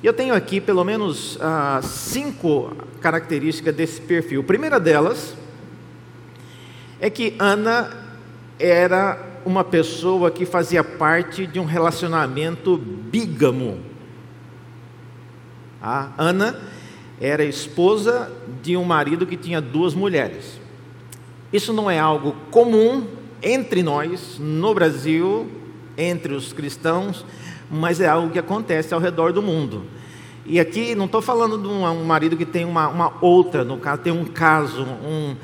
Eu 0.02 0.12
tenho 0.12 0.34
aqui 0.34 0.61
pelo 0.61 0.84
menos 0.84 1.38
ah, 1.40 1.80
cinco 1.82 2.76
características 3.00 3.75
desse 3.75 4.00
perfil. 4.00 4.40
A 4.40 4.44
primeira 4.44 4.78
delas 4.78 5.34
é 7.00 7.08
que 7.08 7.34
Ana 7.38 8.01
era 8.62 9.19
uma 9.45 9.64
pessoa 9.64 10.31
que 10.31 10.47
fazia 10.47 10.85
parte 10.85 11.47
de 11.47 11.59
um 11.59 11.64
relacionamento 11.64 12.76
bígamo. 12.76 13.81
A 15.83 16.11
Ana 16.16 16.61
era 17.21 17.45
esposa 17.45 18.31
de 18.62 18.76
um 18.76 18.85
marido 18.85 19.26
que 19.26 19.37
tinha 19.37 19.61
duas 19.61 19.95
mulheres. 19.95 20.61
Isso 21.52 21.73
não 21.73 21.90
é 21.90 21.99
algo 21.99 22.37
comum 22.50 23.07
entre 23.42 23.83
nós, 23.83 24.38
no 24.38 24.73
Brasil, 24.73 25.50
entre 25.99 26.35
os 26.35 26.52
cristãos, 26.52 27.26
mas 27.69 28.00
é 28.00 28.09
algo 28.09 28.31
que 28.31 28.38
acontece 28.38 28.95
ao 28.95 29.00
redor 29.00 29.33
do 29.33 29.42
mundo. 29.42 29.85
E 30.47 30.61
aqui 30.61 30.95
não 30.95 31.07
estou 31.07 31.21
falando 31.21 31.59
de 31.59 31.66
um, 31.66 32.04
marido 32.04 32.37
que 32.37 32.47
tem 32.47 32.64
uma, 32.64 32.88
uma 32.88 33.12
outra, 33.21 33.64
no 33.64 33.76
caso, 33.76 34.02
tem 34.02 34.12
um 34.12 34.25
caso, 34.25 34.85
um, 34.85 35.37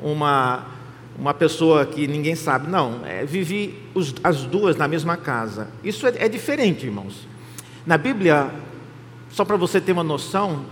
uma 0.00 0.66
uma 1.18 1.34
pessoa 1.34 1.84
que 1.86 2.06
ninguém 2.06 2.34
sabe. 2.34 2.68
Não, 2.68 3.04
é, 3.04 3.24
vivi 3.24 3.74
os, 3.94 4.14
as 4.22 4.42
duas 4.42 4.76
na 4.76 4.88
mesma 4.88 5.16
casa. 5.16 5.68
Isso 5.82 6.06
é, 6.06 6.14
é 6.16 6.28
diferente, 6.28 6.86
irmãos. 6.86 7.26
Na 7.86 7.98
Bíblia, 7.98 8.50
só 9.30 9.44
para 9.44 9.56
você 9.56 9.80
ter 9.80 9.92
uma 9.92 10.04
noção, 10.04 10.64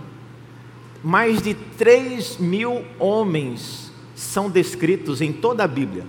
mais 1.03 1.41
de 1.41 1.53
3 1.53 2.37
mil 2.37 2.85
homens 2.99 3.91
são 4.15 4.49
descritos 4.49 5.21
em 5.21 5.33
toda 5.33 5.63
a 5.63 5.67
Bíblia. 5.67 6.05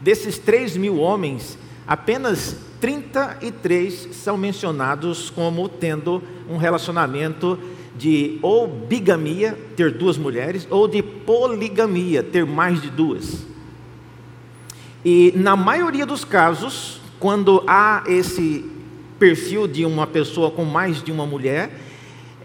Desses 0.00 0.38
3 0.38 0.76
mil 0.76 0.98
homens, 0.98 1.58
apenas 1.86 2.56
33 2.80 4.08
são 4.12 4.36
mencionados 4.36 5.30
como 5.30 5.68
tendo 5.68 6.22
um 6.48 6.56
relacionamento 6.56 7.58
de 7.98 8.38
ou 8.42 8.66
bigamia, 8.66 9.58
ter 9.74 9.92
duas 9.92 10.18
mulheres, 10.18 10.66
ou 10.70 10.86
de 10.86 11.02
poligamia, 11.02 12.22
ter 12.22 12.44
mais 12.44 12.80
de 12.80 12.90
duas. 12.90 13.44
E 15.04 15.32
na 15.36 15.54
maioria 15.56 16.04
dos 16.04 16.24
casos, 16.24 17.00
quando 17.20 17.62
há 17.66 18.02
esse 18.06 18.64
perfil 19.18 19.66
de 19.66 19.84
uma 19.84 20.06
pessoa 20.06 20.50
com 20.50 20.64
mais 20.64 21.02
de 21.02 21.10
uma 21.10 21.24
mulher, 21.24 21.70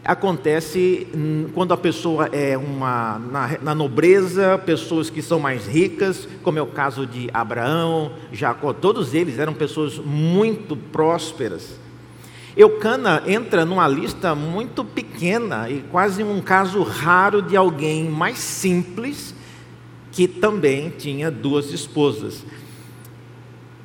acontece 0.03 1.07
quando 1.53 1.73
a 1.73 1.77
pessoa 1.77 2.27
é 2.31 2.57
uma 2.57 3.19
na, 3.19 3.57
na, 3.61 3.75
nobreza, 3.75 4.57
pessoas 4.65 5.09
que 5.09 5.21
são 5.21 5.39
mais 5.39 5.67
ricas, 5.67 6.27
como 6.43 6.57
é 6.57 6.61
o 6.61 6.67
caso 6.67 7.05
de 7.05 7.29
Abraão, 7.33 8.13
Jacó, 8.31 8.73
todos 8.73 9.13
eles 9.13 9.37
eram 9.37 9.53
pessoas 9.53 9.97
muito 9.97 10.75
prósperas. 10.75 11.80
Eucana 12.55 13.23
entra 13.25 13.63
numa 13.63 13.87
lista 13.87 14.35
muito 14.35 14.83
pequena 14.83 15.69
e 15.69 15.81
quase 15.89 16.21
um 16.21 16.41
caso 16.41 16.83
raro 16.83 17.41
de 17.41 17.55
alguém 17.55 18.09
mais 18.09 18.39
simples 18.39 19.33
que 20.11 20.27
também 20.27 20.89
tinha 20.89 21.31
duas 21.31 21.71
esposas. 21.71 22.43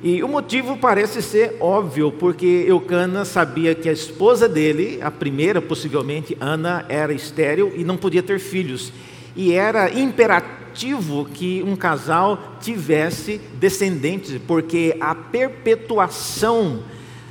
E 0.03 0.21
o 0.21 0.27
motivo 0.27 0.77
parece 0.77 1.23
ser 1.23 1.57
óbvio, 1.59 2.11
porque 2.11 2.65
Eucana 2.67 3.25
sabia 3.25 3.73
que 3.73 3.89
a 3.89 3.93
esposa 3.93 4.47
dele, 4.47 4.99
a 5.01 5.09
primeira 5.09 5.61
possivelmente, 5.61 6.37
Ana, 6.39 6.85
era 6.87 7.13
estéril 7.13 7.73
e 7.75 7.83
não 7.83 7.97
podia 7.97 8.21
ter 8.21 8.37
filhos. 8.37 8.91
E 9.35 9.53
era 9.53 9.89
imperativo 9.89 11.25
que 11.25 11.63
um 11.63 11.75
casal 11.75 12.57
tivesse 12.59 13.39
descendentes, 13.55 14.39
porque 14.45 14.95
a 14.99 15.15
perpetuação 15.15 16.83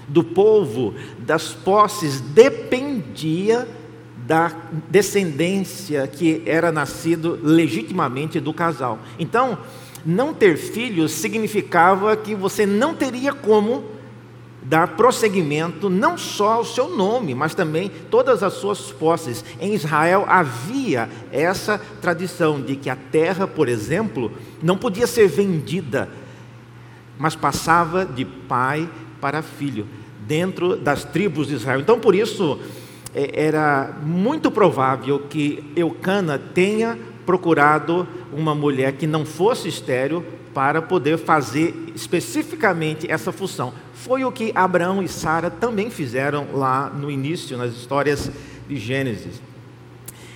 do 0.09 0.23
povo, 0.23 0.95
das 1.19 1.53
posses, 1.53 2.21
dependia 2.21 3.69
da 4.27 4.51
descendência 4.89 6.07
que 6.09 6.43
era 6.45 6.73
nascido 6.73 7.39
legitimamente 7.43 8.41
do 8.41 8.53
casal. 8.53 8.99
Então, 9.19 9.59
não 10.05 10.35
ter 10.35 10.57
filhos 10.57 11.13
significava 11.13 12.17
que 12.17 12.35
você 12.35 12.67
não 12.67 12.95
teria 12.95 13.33
como 13.33 13.85
dar 14.63 14.97
prosseguimento 14.97 15.89
não 15.89 16.19
só 16.19 16.55
ao 16.55 16.65
seu 16.65 16.97
nome, 16.97 17.35
mas 17.35 17.55
também 17.55 17.91
todas 18.11 18.43
as 18.43 18.55
suas 18.55 18.91
posses. 18.91 19.45
Em 19.61 19.75
Israel 19.75 20.25
havia 20.27 21.09
essa 21.31 21.79
tradição 22.01 22.61
de 22.61 22.75
que 22.75 22.91
a 22.91 22.97
terra, 22.97 23.47
por 23.47 23.69
exemplo, 23.69 24.33
não 24.61 24.77
podia 24.77 25.07
ser 25.07 25.29
vendida, 25.29 26.09
mas 27.17 27.37
passava 27.37 28.05
de 28.05 28.25
pai 28.25 28.89
para 29.21 29.43
filho, 29.43 29.87
dentro 30.27 30.77
das 30.77 31.05
tribos 31.05 31.49
de 31.49 31.55
Israel. 31.55 31.81
Então, 31.81 31.99
por 31.99 32.15
isso, 32.15 32.59
é, 33.15 33.47
era 33.47 33.97
muito 34.03 34.51
provável 34.51 35.21
que 35.29 35.65
Eucana 35.75 36.39
tenha 36.39 36.99
procurado 37.25 38.07
uma 38.33 38.55
mulher 38.55 38.93
que 38.93 39.07
não 39.07 39.25
fosse 39.25 39.69
estéril 39.69 40.25
para 40.55 40.81
poder 40.81 41.19
fazer 41.19 41.93
especificamente 41.95 43.11
essa 43.11 43.33
função. 43.33 43.73
Foi 43.95 44.25
o 44.25 44.31
que 44.31 44.53
Abraão 44.55 45.03
e 45.03 45.09
Sara 45.09 45.51
também 45.51 45.91
fizeram 45.91 46.47
lá 46.55 46.89
no 46.89 47.11
início, 47.11 47.59
nas 47.59 47.75
histórias 47.75 48.31
de 48.69 48.77
Gênesis. 48.77 49.41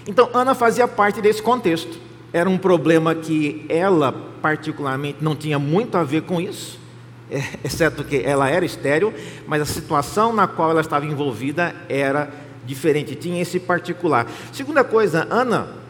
Então, 0.07 0.29
Ana 0.35 0.55
fazia 0.55 0.89
parte 0.89 1.21
desse 1.21 1.43
contexto. 1.43 1.99
Era 2.33 2.49
um 2.49 2.59
problema 2.59 3.15
que 3.15 3.65
ela, 3.69 4.13
particularmente, 4.43 5.19
não 5.21 5.37
tinha 5.37 5.59
muito 5.59 5.97
a 5.97 6.03
ver 6.03 6.23
com 6.23 6.41
isso, 6.41 6.80
exceto 7.65 8.05
que 8.05 8.23
ela 8.25 8.49
era 8.49 8.65
estéril, 8.65 9.13
mas 9.47 9.63
a 9.63 9.67
situação 9.67 10.33
na 10.33 10.47
qual 10.47 10.71
ela 10.71 10.81
estava 10.81 11.07
envolvida 11.07 11.75
era 11.89 12.31
diferente, 12.67 13.15
tinha 13.15 13.41
esse 13.41 13.59
particular. 13.59 14.27
Segunda 14.53 14.85
coisa, 14.85 15.27
Ana 15.31 15.81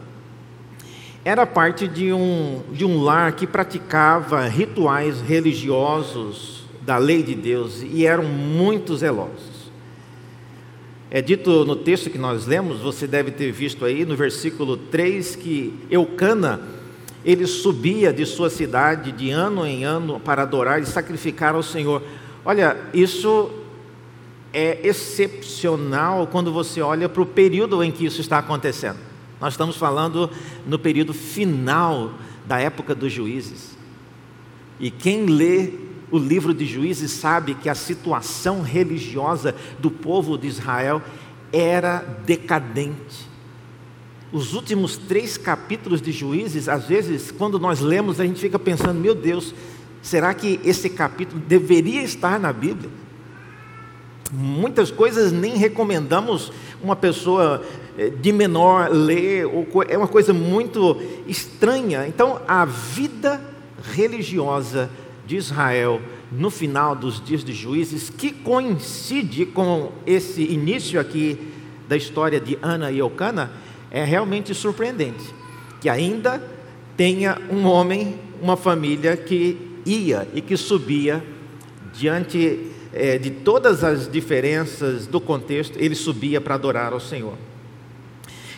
era 1.24 1.46
parte 1.46 1.86
de 1.86 2.12
um, 2.12 2.62
de 2.72 2.84
um 2.84 3.02
lar 3.02 3.32
que 3.32 3.46
praticava 3.46 4.46
rituais 4.46 5.20
religiosos 5.20 6.64
da 6.80 6.96
lei 6.96 7.22
de 7.22 7.34
Deus 7.34 7.82
e 7.82 8.06
eram 8.06 8.24
muito 8.24 8.96
zelosos. 8.96 9.70
É 11.10 11.20
dito 11.20 11.64
no 11.64 11.76
texto 11.76 12.08
que 12.08 12.16
nós 12.16 12.46
lemos, 12.46 12.80
você 12.80 13.06
deve 13.06 13.32
ter 13.32 13.52
visto 13.52 13.84
aí 13.84 14.06
no 14.06 14.16
versículo 14.16 14.76
3 14.76 15.36
que 15.36 15.74
Eucana, 15.90 16.60
ele 17.24 17.46
subia 17.46 18.12
de 18.12 18.24
sua 18.24 18.48
cidade 18.48 19.12
de 19.12 19.30
ano 19.30 19.66
em 19.66 19.84
ano 19.84 20.18
para 20.20 20.42
adorar 20.42 20.80
e 20.80 20.86
sacrificar 20.86 21.54
ao 21.54 21.62
Senhor. 21.62 22.02
Olha, 22.44 22.76
isso 22.94 23.50
é 24.52 24.80
excepcional 24.86 26.26
quando 26.26 26.52
você 26.52 26.80
olha 26.80 27.08
para 27.08 27.22
o 27.22 27.26
período 27.26 27.82
em 27.84 27.92
que 27.92 28.04
isso 28.04 28.20
está 28.20 28.38
acontecendo. 28.38 28.98
Nós 29.40 29.54
estamos 29.54 29.76
falando 29.76 30.30
no 30.66 30.78
período 30.78 31.12
final 31.12 32.12
da 32.46 32.58
época 32.58 32.94
dos 32.94 33.12
juízes. 33.12 33.76
E 34.78 34.90
quem 34.90 35.26
lê 35.26 35.72
o 36.10 36.18
livro 36.18 36.52
de 36.52 36.66
Juízes 36.66 37.12
sabe 37.12 37.54
que 37.54 37.68
a 37.68 37.74
situação 37.74 38.62
religiosa 38.62 39.54
do 39.78 39.90
povo 39.90 40.36
de 40.36 40.48
Israel 40.48 41.00
era 41.52 41.98
decadente. 42.26 43.29
Os 44.32 44.54
últimos 44.54 44.96
três 44.96 45.36
capítulos 45.36 46.00
de 46.00 46.12
Juízes, 46.12 46.68
às 46.68 46.86
vezes, 46.86 47.32
quando 47.32 47.58
nós 47.58 47.80
lemos, 47.80 48.20
a 48.20 48.24
gente 48.24 48.40
fica 48.40 48.58
pensando: 48.58 49.00
meu 49.00 49.14
Deus, 49.14 49.54
será 50.00 50.32
que 50.32 50.60
esse 50.64 50.88
capítulo 50.88 51.40
deveria 51.46 52.02
estar 52.02 52.38
na 52.38 52.52
Bíblia? 52.52 52.90
Muitas 54.32 54.92
coisas 54.92 55.32
nem 55.32 55.56
recomendamos 55.56 56.52
uma 56.80 56.94
pessoa 56.94 57.64
eh, 57.98 58.10
de 58.10 58.30
menor 58.30 58.88
ler, 58.88 59.46
é 59.88 59.98
uma 59.98 60.06
coisa 60.06 60.32
muito 60.32 60.96
estranha. 61.26 62.06
Então, 62.06 62.40
a 62.46 62.64
vida 62.64 63.40
religiosa 63.92 64.88
de 65.26 65.36
Israel 65.36 66.00
no 66.30 66.50
final 66.50 66.94
dos 66.94 67.22
dias 67.24 67.42
de 67.42 67.52
juízes, 67.52 68.08
que 68.08 68.30
coincide 68.30 69.46
com 69.46 69.90
esse 70.06 70.42
início 70.42 71.00
aqui 71.00 71.52
da 71.88 71.96
história 71.96 72.38
de 72.38 72.56
Ana 72.62 72.92
e 72.92 72.98
Eucana, 72.98 73.50
é 73.90 74.04
realmente 74.04 74.54
surpreendente. 74.54 75.34
Que 75.80 75.88
ainda 75.88 76.42
tenha 76.96 77.38
um 77.50 77.66
homem, 77.66 78.18
uma 78.40 78.56
família 78.56 79.16
que 79.16 79.80
ia 79.84 80.28
e 80.34 80.40
que 80.40 80.56
subia 80.56 81.24
diante 81.92 82.70
é, 82.92 83.18
de 83.18 83.30
todas 83.30 83.82
as 83.82 84.10
diferenças 84.10 85.06
do 85.06 85.20
contexto, 85.20 85.78
ele 85.78 85.94
subia 85.94 86.40
para 86.40 86.54
adorar 86.54 86.92
ao 86.92 87.00
Senhor. 87.00 87.34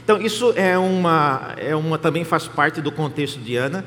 Então, 0.05 0.21
isso 0.21 0.53
é 0.57 0.77
uma, 0.77 1.55
é 1.57 1.77
uma 1.77 1.97
também 1.97 2.25
faz 2.25 2.49
parte 2.49 2.81
do 2.81 2.91
contexto 2.91 3.39
de 3.39 3.57
Ana. 3.57 3.85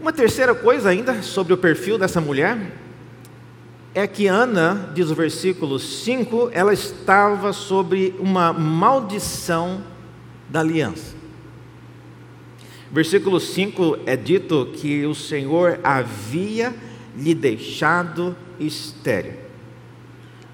Uma 0.00 0.12
terceira 0.12 0.54
coisa 0.54 0.90
ainda 0.90 1.22
sobre 1.22 1.52
o 1.52 1.56
perfil 1.56 1.98
dessa 1.98 2.20
mulher 2.20 2.58
é 3.94 4.06
que 4.06 4.26
Ana, 4.26 4.90
diz 4.94 5.10
o 5.10 5.14
versículo 5.14 5.78
5, 5.78 6.50
ela 6.52 6.72
estava 6.72 7.52
sobre 7.52 8.14
uma 8.18 8.52
maldição 8.52 9.82
da 10.48 10.60
aliança. 10.60 11.16
Versículo 12.90 13.38
5 13.38 13.98
é 14.06 14.16
dito 14.16 14.70
que 14.74 15.04
o 15.04 15.14
Senhor 15.14 15.78
havia 15.84 16.74
lhe 17.16 17.34
deixado 17.34 18.34
estéril. 18.58 19.34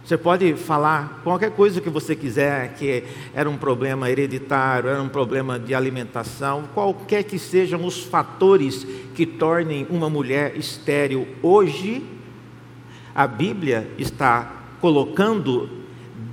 Você 0.05 0.19
pode 0.19 0.55
falar 0.55 1.23
qualquer 1.25 1.53
coisa 1.53 1.81
que 1.81 1.89
você 1.89 2.15
quiser, 2.15 2.75
que 2.75 3.05
era 3.33 3.49
um 3.49 3.57
problema 3.57 4.11
hereditário, 4.11 4.91
era 4.91 5.01
um 5.01 5.09
problema 5.09 5.59
de 5.59 5.75
alimentação, 5.75 6.65
qualquer 6.75 7.23
que 7.23 7.39
sejam 7.39 7.87
os 7.87 8.03
fatores 8.03 8.87
que 9.15 9.25
tornem 9.25 9.87
uma 9.89 10.11
mulher 10.11 10.57
estéril 10.57 11.27
hoje, 11.43 12.05
a 13.15 13.27
Bíblia 13.27 13.89
está 13.97 14.65
colocando 14.79 15.84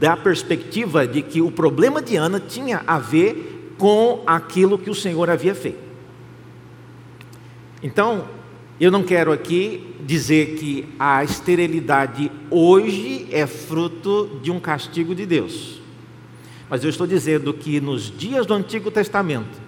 da 0.02 0.18
perspectiva 0.18 1.06
de 1.06 1.22
que 1.22 1.44
o 1.44 1.52
problema 1.52 2.02
de 2.02 2.16
Ana 2.16 2.40
tinha 2.40 2.84
a 2.88 2.98
ver 2.98 3.76
com 3.78 4.24
aquilo 4.26 4.80
que 4.80 4.90
o 4.90 4.96
Senhor 4.96 5.30
havia 5.30 5.54
feito. 5.54 5.78
Então, 7.84 8.28
eu 8.80 8.90
não 8.90 9.04
quero 9.04 9.32
aqui 9.32 9.96
dizer 10.04 10.56
que 10.56 10.90
a 10.98 11.24
esterilidade 11.24 12.32
hoje 12.50 13.28
é 13.30 13.46
fruto 13.46 14.40
de 14.42 14.50
um 14.50 14.60
castigo 14.60 15.14
de 15.14 15.24
Deus. 15.24 15.80
Mas 16.68 16.84
eu 16.84 16.90
estou 16.90 17.06
dizendo 17.06 17.54
que 17.54 17.80
nos 17.80 18.10
dias 18.10 18.48
do 18.48 18.56
Antigo 18.56 18.90
Testamento, 18.90 19.62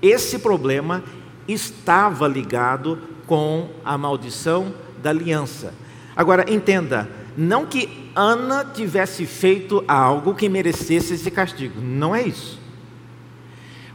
esse 0.00 0.38
problema 0.38 1.04
estava 1.46 2.26
ligado 2.26 2.98
com 3.26 3.68
a 3.84 3.98
maldição 3.98 4.72
da 5.02 5.10
aliança. 5.10 5.74
Agora, 6.16 6.50
entenda, 6.50 7.10
não 7.36 7.66
que 7.66 8.07
Ana 8.18 8.64
tivesse 8.64 9.24
feito 9.26 9.84
algo 9.86 10.34
que 10.34 10.48
merecesse 10.48 11.14
esse 11.14 11.30
castigo, 11.30 11.80
não 11.80 12.12
é 12.12 12.22
isso. 12.22 12.58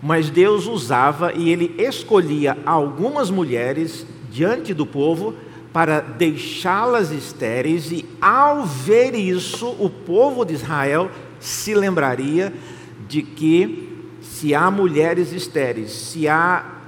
Mas 0.01 0.29
Deus 0.29 0.65
usava 0.65 1.33
e 1.33 1.49
ele 1.49 1.75
escolhia 1.77 2.57
algumas 2.65 3.29
mulheres 3.29 4.05
diante 4.31 4.73
do 4.73 4.86
povo 4.86 5.36
para 5.73 5.99
deixá-las 5.99 7.12
estéreis, 7.12 7.91
e 7.91 8.05
ao 8.21 8.63
ver 8.63 9.13
isso, 9.13 9.75
o 9.77 9.89
povo 9.89 10.45
de 10.45 10.53
Israel 10.53 11.12
se 11.39 11.73
lembraria 11.73 12.53
de 13.09 13.23
que 13.23 14.07
se 14.21 14.55
há 14.55 14.71
mulheres 14.71 15.33
estéreis, 15.33 15.91
se 15.91 16.29
há 16.29 16.83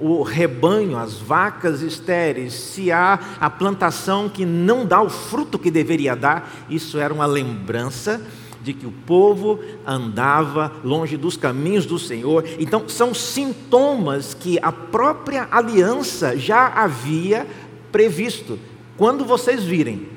o 0.00 0.22
rebanho, 0.22 0.96
as 0.96 1.14
vacas 1.14 1.82
estéreis, 1.82 2.54
se 2.54 2.90
há 2.90 3.18
a 3.38 3.50
plantação 3.50 4.28
que 4.28 4.44
não 4.44 4.86
dá 4.86 5.00
o 5.02 5.10
fruto 5.10 5.58
que 5.58 5.70
deveria 5.70 6.16
dar, 6.16 6.50
isso 6.68 6.98
era 6.98 7.12
uma 7.12 7.26
lembrança 7.26 8.20
de 8.62 8.74
que 8.74 8.86
o 8.86 8.92
povo 8.92 9.60
andava 9.86 10.72
longe 10.84 11.16
dos 11.16 11.36
caminhos 11.36 11.86
do 11.86 11.98
Senhor. 11.98 12.44
Então, 12.58 12.88
são 12.88 13.14
sintomas 13.14 14.34
que 14.34 14.58
a 14.60 14.70
própria 14.70 15.48
aliança 15.50 16.36
já 16.36 16.66
havia 16.68 17.46
previsto. 17.90 18.58
Quando 18.96 19.24
vocês 19.24 19.64
virem 19.64 20.08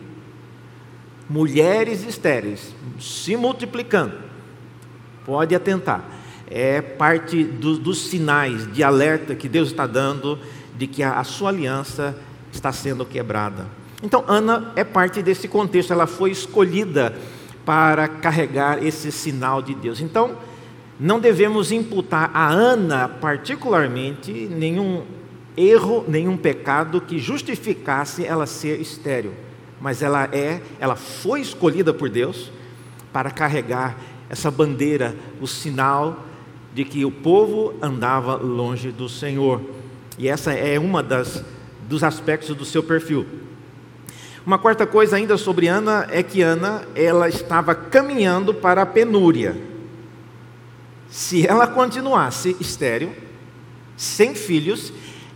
mulheres 1.30 2.04
estéreis 2.06 2.76
se 3.00 3.36
multiplicando, 3.38 4.14
pode 5.26 5.56
atentar. 5.56 6.04
É 6.56 6.84
parte 6.84 7.44
do, 7.44 7.80
dos 7.80 8.10
sinais 8.10 8.72
de 8.72 8.84
alerta 8.84 9.34
que 9.34 9.50
Deus 9.50 9.70
está 9.70 9.88
dando 9.88 10.38
de 10.78 10.86
que 10.86 11.02
a, 11.02 11.14
a 11.20 11.24
sua 11.24 11.50
aliança 11.50 12.16
está 12.52 12.72
sendo 12.72 13.04
quebrada. 13.04 13.66
Então, 14.04 14.24
Ana 14.28 14.72
é 14.76 14.84
parte 14.84 15.24
desse 15.24 15.48
contexto, 15.48 15.92
ela 15.92 16.06
foi 16.06 16.30
escolhida 16.30 17.18
para 17.66 18.08
carregar 18.08 18.84
esse 18.84 19.12
sinal 19.12 19.64
de 19.64 19.74
Deus. 19.74 20.00
Então, 20.00 20.38
não 21.00 21.20
devemos 21.20 21.72
imputar 21.72 22.30
a 22.36 22.52
Ana, 22.52 23.10
particularmente, 23.10 24.32
nenhum 24.32 25.02
erro, 25.58 26.06
nenhum 26.08 26.38
pecado 26.38 27.02
que 27.02 27.18
justificasse 27.18 28.24
ela 28.24 28.46
ser 28.46 28.80
estéril. 28.80 29.34
Mas 29.82 30.04
ela 30.04 30.30
é, 30.32 30.62
ela 30.80 30.96
foi 30.96 31.42
escolhida 31.42 31.92
por 31.92 32.10
Deus 32.10 32.52
para 33.12 33.32
carregar 33.32 33.98
essa 34.30 34.52
bandeira, 34.52 35.16
o 35.42 35.48
sinal 35.48 36.26
de 36.74 36.84
que 36.84 37.06
o 37.06 37.12
povo 37.12 37.74
andava 37.82 38.36
longe 38.36 38.92
do 38.92 39.08
Senhor. 39.08 39.62
E 40.18 40.28
essa 40.28 40.54
é 40.54 40.80
uma 40.80 41.04
das 41.04 41.44
dos 41.88 42.04
aspectos 42.04 42.56
do 42.56 42.66
seu 42.66 42.82
perfil. 42.82 43.26
Uma 44.46 44.58
quarta 44.58 44.86
coisa 44.86 45.16
ainda 45.16 45.38
sobre 45.38 45.68
Ana 45.68 46.08
é 46.10 46.24
que 46.24 46.42
Ana 46.42 46.84
ela 46.96 47.30
estava 47.30 47.74
caminhando 47.74 48.54
para 48.54 48.82
a 48.82 48.86
penúria. 48.86 49.56
Se 51.10 51.46
ela 51.46 51.68
continuasse 51.68 52.56
estéril, 52.60 53.14
sem 53.96 54.34
filhos, 54.34 54.92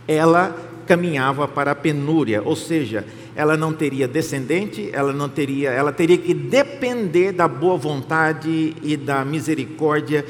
ela 0.06 0.54
caminhava 0.86 1.46
para 1.46 1.70
a 1.70 1.74
penúria, 1.74 2.42
ou 2.42 2.56
seja, 2.56 3.06
ela 3.36 3.56
não 3.56 3.72
teria 3.72 4.08
descendente, 4.08 4.90
ela 4.92 5.12
não 5.12 5.28
teria, 5.28 5.70
ela 5.70 5.92
teria 5.92 6.18
que 6.18 6.34
depender 6.34 7.30
da 7.30 7.46
boa 7.46 7.76
vontade 7.76 8.74
e 8.82 8.96
da 8.96 9.24
misericórdia 9.24 10.24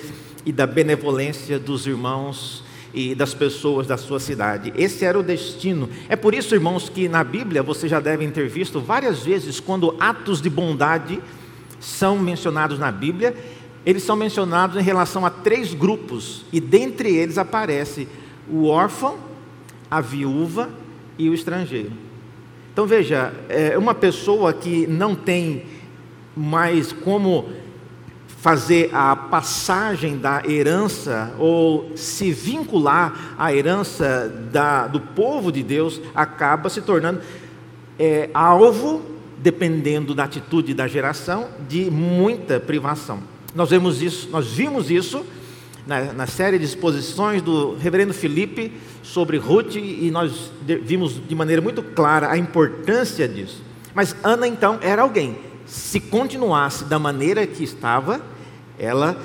e 0.48 0.52
da 0.52 0.66
benevolência 0.66 1.58
dos 1.58 1.86
irmãos 1.86 2.64
e 2.94 3.14
das 3.14 3.34
pessoas 3.34 3.86
da 3.86 3.98
sua 3.98 4.18
cidade. 4.18 4.72
Esse 4.74 5.04
era 5.04 5.18
o 5.18 5.22
destino. 5.22 5.90
É 6.08 6.16
por 6.16 6.34
isso, 6.34 6.54
irmãos, 6.54 6.88
que 6.88 7.06
na 7.06 7.22
Bíblia 7.22 7.62
vocês 7.62 7.90
já 7.90 8.00
devem 8.00 8.30
ter 8.30 8.48
visto 8.48 8.80
várias 8.80 9.22
vezes 9.22 9.60
quando 9.60 9.94
atos 10.00 10.40
de 10.40 10.48
bondade 10.48 11.20
são 11.78 12.18
mencionados 12.18 12.78
na 12.78 12.90
Bíblia, 12.90 13.36
eles 13.84 14.02
são 14.02 14.16
mencionados 14.16 14.78
em 14.78 14.82
relação 14.82 15.26
a 15.26 15.28
três 15.28 15.74
grupos, 15.74 16.46
e 16.50 16.60
dentre 16.60 17.14
eles 17.14 17.36
aparece 17.36 18.08
o 18.50 18.68
órfão, 18.68 19.18
a 19.90 20.00
viúva 20.00 20.70
e 21.18 21.28
o 21.28 21.34
estrangeiro. 21.34 21.92
Então 22.72 22.86
veja, 22.86 23.34
é 23.50 23.76
uma 23.76 23.94
pessoa 23.94 24.54
que 24.54 24.86
não 24.86 25.14
tem 25.14 25.66
mais 26.34 26.90
como 26.90 27.50
fazer 28.40 28.90
a 28.92 29.16
passagem 29.16 30.16
da 30.16 30.42
herança 30.48 31.34
ou 31.38 31.92
se 31.96 32.30
vincular 32.30 33.34
à 33.36 33.52
herança 33.52 34.32
da, 34.52 34.86
do 34.86 35.00
povo 35.00 35.50
de 35.50 35.62
Deus, 35.62 36.00
acaba 36.14 36.70
se 36.70 36.80
tornando 36.80 37.20
é, 37.98 38.30
alvo, 38.32 39.02
dependendo 39.38 40.14
da 40.14 40.24
atitude 40.24 40.72
da 40.72 40.86
geração, 40.86 41.48
de 41.68 41.90
muita 41.90 42.60
privação. 42.60 43.20
Nós 43.54 43.70
vemos 43.70 44.00
isso, 44.00 44.28
nós 44.30 44.46
vimos 44.46 44.88
isso 44.88 45.26
na, 45.84 46.12
na 46.12 46.26
série 46.26 46.58
de 46.60 46.64
exposições 46.64 47.42
do 47.42 47.74
Reverendo 47.76 48.14
Felipe 48.14 48.72
sobre 49.02 49.36
Ruth 49.36 49.74
e 49.74 50.10
nós 50.12 50.52
vimos 50.84 51.20
de 51.26 51.34
maneira 51.34 51.60
muito 51.60 51.82
clara 51.82 52.30
a 52.30 52.38
importância 52.38 53.26
disso. 53.26 53.64
Mas 53.92 54.14
Ana 54.22 54.46
então 54.46 54.78
era 54.80 55.02
alguém 55.02 55.36
se 55.68 56.00
continuasse 56.00 56.84
da 56.84 56.98
maneira 56.98 57.46
que 57.46 57.62
estava, 57.62 58.20
ela 58.78 59.20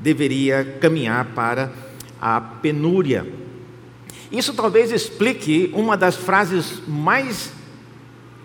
deveria 0.00 0.78
caminhar 0.80 1.26
para 1.34 1.72
a 2.20 2.40
penúria. 2.40 3.26
Isso 4.30 4.54
talvez 4.54 4.92
explique 4.92 5.70
uma 5.74 5.96
das 5.96 6.14
frases 6.14 6.80
mais 6.86 7.52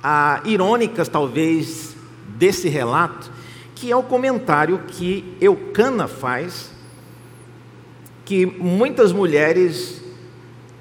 ah, 0.02 0.42
irônicas, 0.46 1.08
talvez, 1.08 1.96
desse 2.28 2.68
relato, 2.68 3.32
que 3.76 3.92
é 3.92 3.96
o 3.96 4.04
comentário 4.04 4.80
que 4.88 5.36
Eucana 5.40 6.08
faz, 6.08 6.72
que 8.26 8.46
muitas 8.46 9.12
mulheres 9.12 10.02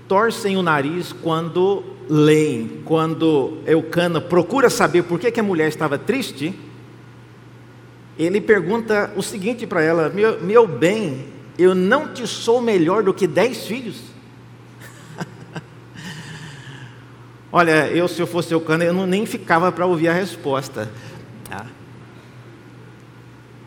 torcem 0.09 0.57
o 0.57 0.63
nariz 0.63 1.13
quando 1.13 1.92
leem, 2.09 2.83
quando 2.85 3.59
Eucana 3.67 4.21
procura 4.21 4.69
saber 4.69 5.03
por 5.03 5.19
que, 5.19 5.31
que 5.31 5.41
a 5.41 5.43
mulher 5.43 5.69
estava 5.69 5.99
triste, 5.99 6.55
ele 8.19 8.41
pergunta 8.41 9.13
o 9.17 9.23
seguinte 9.23 9.67
para 9.67 9.83
ela: 9.83 10.09
meu, 10.09 10.41
meu 10.41 10.67
bem, 10.67 11.27
eu 11.59 11.75
não 11.75 12.13
te 12.13 12.27
sou 12.27 12.61
melhor 12.61 13.03
do 13.03 13.15
que 13.15 13.27
dez 13.27 13.67
filhos. 13.67 14.01
Olha, 17.51 17.89
eu 17.89 18.07
se 18.09 18.21
eu 18.21 18.27
fosse 18.27 18.53
Eucana, 18.53 18.85
eu 18.85 18.93
não, 18.93 19.07
nem 19.07 19.27
ficava 19.27 19.73
para 19.73 19.87
ouvir 19.87 20.09
a 20.09 20.13
resposta. 20.13 20.91
Tá? 21.49 21.67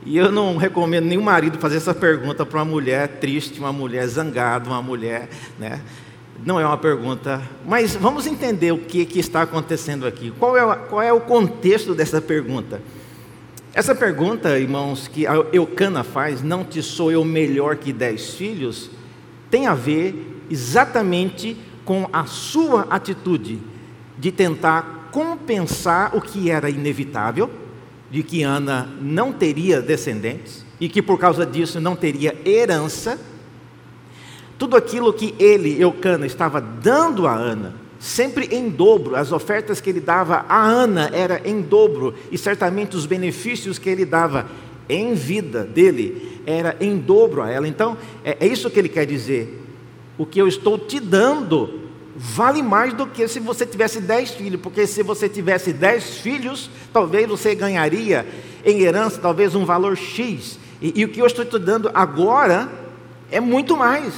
E 0.06 0.18
eu 0.18 0.32
não 0.32 0.56
recomendo 0.56 1.06
nenhum 1.06 1.24
marido 1.24 1.58
fazer 1.58 1.78
essa 1.78 1.94
pergunta 1.94 2.46
para 2.46 2.60
uma 2.60 2.66
mulher 2.66 3.08
triste, 3.20 3.60
uma 3.60 3.74
mulher 3.74 4.06
zangada, 4.06 4.70
uma 4.70 4.82
mulher, 4.82 5.28
né? 5.58 5.82
Não 6.44 6.60
é 6.60 6.66
uma 6.66 6.78
pergunta, 6.78 7.42
mas 7.66 7.96
vamos 7.96 8.28
entender 8.28 8.72
o 8.72 8.78
que, 8.78 9.06
que 9.06 9.20
está 9.20 9.44
acontecendo 9.44 10.06
aqui. 10.06 10.34
Qual 10.38 10.58
é, 10.58 10.76
qual 10.90 11.02
é 11.02 11.14
o 11.14 11.22
contexto 11.22 11.96
dessa 11.96 12.22
pergunta? 12.22 12.82
Essa 13.74 13.94
pergunta, 13.94 14.58
irmãos, 14.58 15.08
que 15.08 15.26
Eucana 15.52 16.04
faz, 16.04 16.42
não 16.42 16.64
te 16.64 16.82
sou 16.82 17.12
eu 17.12 17.24
melhor 17.26 17.78
que 17.78 17.92
dez 17.92 18.34
filhos, 18.34 18.90
tem 19.50 19.68
a 19.68 19.74
ver 19.74 20.44
exatamente 20.50 21.58
com 21.84 22.08
a 22.12 22.26
sua 22.26 22.88
atitude 22.90 23.60
de 24.18 24.32
tentar 24.32 25.10
compensar 25.12 26.16
o 26.16 26.22
que 26.22 26.50
era 26.50 26.70
inevitável, 26.70 27.50
de 28.10 28.24
que 28.24 28.44
Ana 28.44 28.90
não 29.02 29.32
teria 29.32 29.82
descendentes 29.82 30.66
e 30.80 30.88
que 30.88 31.02
por 31.02 31.18
causa 31.18 31.46
disso 31.46 31.80
não 31.80 31.96
teria 31.96 32.36
herança 32.46 33.20
tudo 34.58 34.76
aquilo 34.78 35.14
que 35.14 35.36
ele, 35.38 35.82
Eucana, 35.82 36.26
estava 36.26 36.62
dando 36.62 37.28
a 37.28 37.34
Ana, 37.34 37.74
sempre 38.00 38.48
em 38.56 38.70
dobro, 38.70 39.16
as 39.16 39.32
ofertas 39.32 39.82
que 39.82 39.90
ele 39.90 40.00
dava 40.00 40.46
a 40.48 40.64
Ana 40.64 41.10
era 41.14 41.42
em 41.44 41.62
dobro, 41.62 42.14
e 42.32 42.38
certamente 42.38 42.96
os 42.96 43.06
benefícios 43.06 43.80
que 43.80 43.90
ele 43.90 44.06
dava 44.06 44.46
em 44.88 45.14
vida 45.14 45.64
dele 45.64 46.42
era 46.46 46.76
em 46.80 46.98
dobro 46.98 47.42
a 47.42 47.50
ela. 47.50 47.68
Então, 47.68 47.98
é, 48.24 48.38
é 48.40 48.48
isso 48.48 48.70
que 48.70 48.80
ele 48.80 48.90
quer 48.90 49.06
dizer. 49.06 49.62
O 50.18 50.26
que 50.26 50.40
eu 50.40 50.48
estou 50.48 50.78
te 50.78 51.00
dando 51.00 51.82
vale 52.16 52.62
mais 52.62 52.94
do 52.94 53.06
que 53.06 53.28
se 53.28 53.40
você 53.40 53.66
tivesse 53.66 54.00
dez 54.00 54.32
filhos, 54.32 54.62
porque 54.62 54.88
se 54.88 55.04
você 55.04 55.28
tivesse 55.28 55.74
dez 55.74 56.20
filhos, 56.20 56.70
talvez 56.94 57.28
você 57.28 57.54
ganharia 57.54 58.26
em 58.64 58.82
herança 58.82 59.20
talvez 59.22 59.54
um 59.54 59.66
valor 59.66 59.98
X. 59.98 60.58
E, 60.82 60.94
e 60.96 61.06
o 61.06 61.10
que 61.10 61.22
eu 61.22 61.26
estou 61.26 61.44
te 61.44 61.60
dando 61.60 61.92
agora 61.94 62.70
é 63.30 63.40
muito 63.40 63.76
mais. 63.76 64.14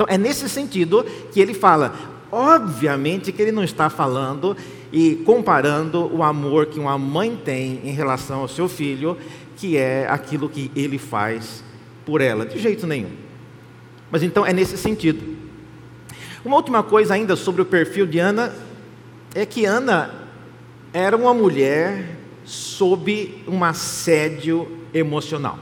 Então 0.00 0.14
é 0.14 0.16
nesse 0.16 0.48
sentido 0.48 1.04
que 1.30 1.38
ele 1.38 1.52
fala. 1.52 1.94
Obviamente 2.32 3.30
que 3.32 3.42
ele 3.42 3.52
não 3.52 3.62
está 3.62 3.90
falando 3.90 4.56
e 4.90 5.16
comparando 5.26 6.10
o 6.16 6.22
amor 6.22 6.66
que 6.66 6.80
uma 6.80 6.96
mãe 6.96 7.36
tem 7.36 7.82
em 7.84 7.92
relação 7.92 8.40
ao 8.40 8.48
seu 8.48 8.66
filho, 8.66 9.14
que 9.58 9.76
é 9.76 10.06
aquilo 10.08 10.48
que 10.48 10.70
ele 10.74 10.96
faz 10.96 11.62
por 12.06 12.22
ela, 12.22 12.46
de 12.46 12.58
jeito 12.58 12.86
nenhum. 12.86 13.10
Mas 14.10 14.22
então 14.22 14.46
é 14.46 14.54
nesse 14.54 14.78
sentido. 14.78 15.36
Uma 16.42 16.56
última 16.56 16.82
coisa 16.82 17.12
ainda 17.12 17.36
sobre 17.36 17.60
o 17.60 17.66
perfil 17.66 18.06
de 18.06 18.18
Ana 18.18 18.54
é 19.34 19.44
que 19.44 19.66
Ana 19.66 20.14
era 20.94 21.14
uma 21.14 21.34
mulher 21.34 22.16
sob 22.42 23.44
um 23.46 23.62
assédio 23.62 24.66
emocional. 24.94 25.58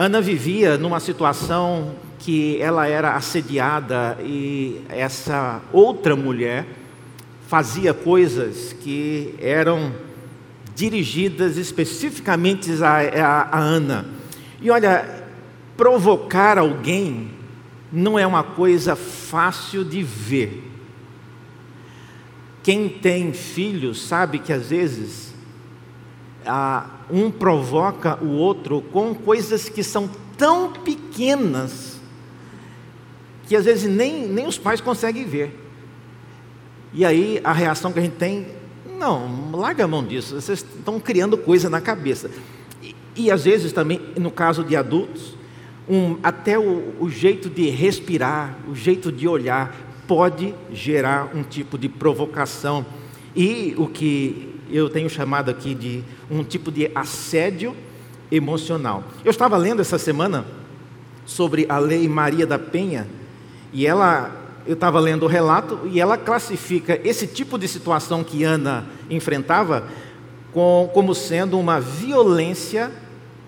Ana 0.00 0.20
vivia 0.20 0.78
numa 0.78 1.00
situação 1.00 1.96
que 2.20 2.56
ela 2.62 2.86
era 2.86 3.16
assediada 3.16 4.16
e 4.20 4.80
essa 4.88 5.60
outra 5.72 6.14
mulher 6.14 6.68
fazia 7.48 7.92
coisas 7.92 8.72
que 8.74 9.34
eram 9.40 9.92
dirigidas 10.72 11.56
especificamente 11.56 12.70
a, 12.80 12.98
a, 13.26 13.42
a 13.42 13.58
Ana. 13.58 14.06
E 14.62 14.70
olha, 14.70 15.26
provocar 15.76 16.58
alguém 16.58 17.32
não 17.90 18.16
é 18.16 18.24
uma 18.24 18.44
coisa 18.44 18.94
fácil 18.94 19.84
de 19.84 20.00
ver. 20.00 20.62
Quem 22.62 22.88
tem 22.88 23.32
filhos 23.32 24.00
sabe 24.00 24.38
que 24.38 24.52
às 24.52 24.68
vezes 24.68 25.34
um 27.10 27.30
provoca 27.30 28.22
o 28.22 28.30
outro 28.30 28.82
com 28.92 29.14
coisas 29.14 29.68
que 29.68 29.82
são 29.82 30.10
tão 30.36 30.72
pequenas 30.72 31.98
que 33.48 33.56
às 33.56 33.64
vezes 33.64 33.90
nem, 33.90 34.28
nem 34.28 34.46
os 34.46 34.58
pais 34.58 34.80
conseguem 34.80 35.24
ver. 35.24 35.58
E 36.92 37.04
aí 37.04 37.40
a 37.42 37.52
reação 37.52 37.90
que 37.90 37.98
a 37.98 38.02
gente 38.02 38.16
tem, 38.16 38.46
não, 38.98 39.50
larga 39.52 39.84
a 39.84 39.88
mão 39.88 40.04
disso, 40.04 40.38
vocês 40.38 40.58
estão 40.58 41.00
criando 41.00 41.38
coisa 41.38 41.70
na 41.70 41.80
cabeça. 41.80 42.30
E, 42.82 42.94
e 43.16 43.30
às 43.30 43.44
vezes 43.44 43.72
também, 43.72 44.00
no 44.18 44.30
caso 44.30 44.62
de 44.62 44.76
adultos, 44.76 45.34
um, 45.88 46.18
até 46.22 46.58
o, 46.58 46.94
o 47.00 47.08
jeito 47.08 47.48
de 47.48 47.70
respirar, 47.70 48.58
o 48.68 48.74
jeito 48.74 49.10
de 49.10 49.26
olhar, 49.26 49.74
pode 50.06 50.54
gerar 50.70 51.34
um 51.34 51.42
tipo 51.42 51.78
de 51.78 51.88
provocação. 51.88 52.84
E 53.34 53.74
o 53.78 53.86
que 53.86 54.57
eu 54.70 54.88
tenho 54.88 55.08
chamado 55.08 55.50
aqui 55.50 55.74
de 55.74 56.02
um 56.30 56.44
tipo 56.44 56.70
de 56.70 56.90
assédio 56.94 57.74
emocional. 58.30 59.04
Eu 59.24 59.30
estava 59.30 59.56
lendo 59.56 59.80
essa 59.80 59.98
semana 59.98 60.44
sobre 61.24 61.66
a 61.68 61.78
lei 61.78 62.08
Maria 62.08 62.46
da 62.46 62.58
Penha 62.58 63.06
e 63.72 63.86
ela, 63.86 64.34
eu 64.66 64.74
estava 64.74 64.98
lendo 64.98 65.24
o 65.24 65.28
relato 65.28 65.80
e 65.84 66.00
ela 66.00 66.16
classifica 66.16 67.00
esse 67.04 67.26
tipo 67.26 67.58
de 67.58 67.68
situação 67.68 68.24
que 68.24 68.44
Ana 68.44 68.86
enfrentava 69.10 69.84
com, 70.52 70.90
como 70.92 71.14
sendo 71.14 71.58
uma 71.58 71.80
violência 71.80 72.90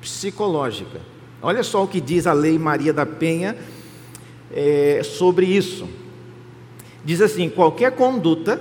psicológica. 0.01 1.01
Olha 1.43 1.63
só 1.63 1.83
o 1.83 1.89
que 1.89 2.01
diz 2.01 2.27
a 2.27 2.33
lei 2.33 2.59
Maria 2.59 2.93
da 2.93 3.07
Penha 3.07 3.57
é, 4.53 5.01
sobre 5.03 5.47
isso. 5.47 5.89
Diz 7.05 7.21
assim: 7.21 7.49
qualquer 7.49 7.93
conduta 7.93 8.61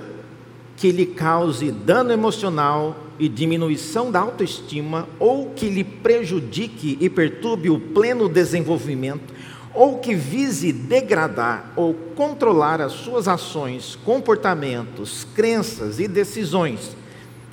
que 0.80 0.90
lhe 0.90 1.04
cause 1.04 1.70
dano 1.70 2.10
emocional 2.10 2.96
e 3.18 3.28
diminuição 3.28 4.10
da 4.10 4.20
autoestima, 4.20 5.06
ou 5.18 5.50
que 5.50 5.68
lhe 5.68 5.84
prejudique 5.84 6.96
e 6.98 7.10
perturbe 7.10 7.68
o 7.68 7.78
pleno 7.78 8.30
desenvolvimento, 8.30 9.34
ou 9.74 9.98
que 9.98 10.14
vise 10.14 10.72
degradar 10.72 11.74
ou 11.76 11.92
controlar 11.92 12.80
as 12.80 12.92
suas 12.92 13.28
ações, 13.28 13.94
comportamentos, 14.06 15.26
crenças 15.34 16.00
e 16.00 16.08
decisões, 16.08 16.96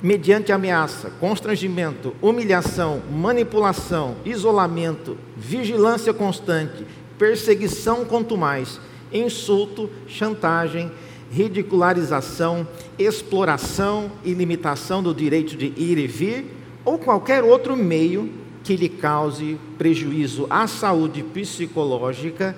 mediante 0.02 0.50
ameaça, 0.50 1.10
constrangimento, 1.20 2.14
humilhação, 2.22 3.02
manipulação, 3.12 4.16
isolamento, 4.24 5.18
vigilância 5.36 6.14
constante, 6.14 6.86
perseguição 7.18 8.06
contumaz, 8.06 8.80
insulto, 9.12 9.90
chantagem, 10.06 10.90
ridicularização, 11.30 12.66
exploração 12.98 14.10
e 14.24 14.32
limitação 14.32 15.02
do 15.02 15.14
direito 15.14 15.56
de 15.56 15.66
ir 15.76 15.98
e 15.98 16.06
vir, 16.06 16.46
ou 16.84 16.98
qualquer 16.98 17.44
outro 17.44 17.76
meio 17.76 18.32
que 18.64 18.76
lhe 18.76 18.88
cause 18.88 19.58
prejuízo 19.76 20.46
à 20.50 20.66
saúde 20.66 21.22
psicológica 21.22 22.56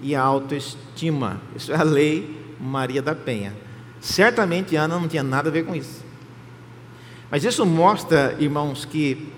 e 0.00 0.14
à 0.14 0.22
autoestima. 0.22 1.40
Isso 1.54 1.72
é 1.72 1.76
a 1.76 1.82
lei 1.82 2.36
Maria 2.60 3.02
da 3.02 3.14
Penha. 3.14 3.54
Certamente 4.00 4.76
Ana 4.76 4.98
não 4.98 5.08
tinha 5.08 5.22
nada 5.22 5.48
a 5.48 5.52
ver 5.52 5.64
com 5.64 5.74
isso. 5.74 6.04
Mas 7.30 7.44
isso 7.44 7.64
mostra, 7.64 8.36
irmãos, 8.38 8.84
que 8.84 9.28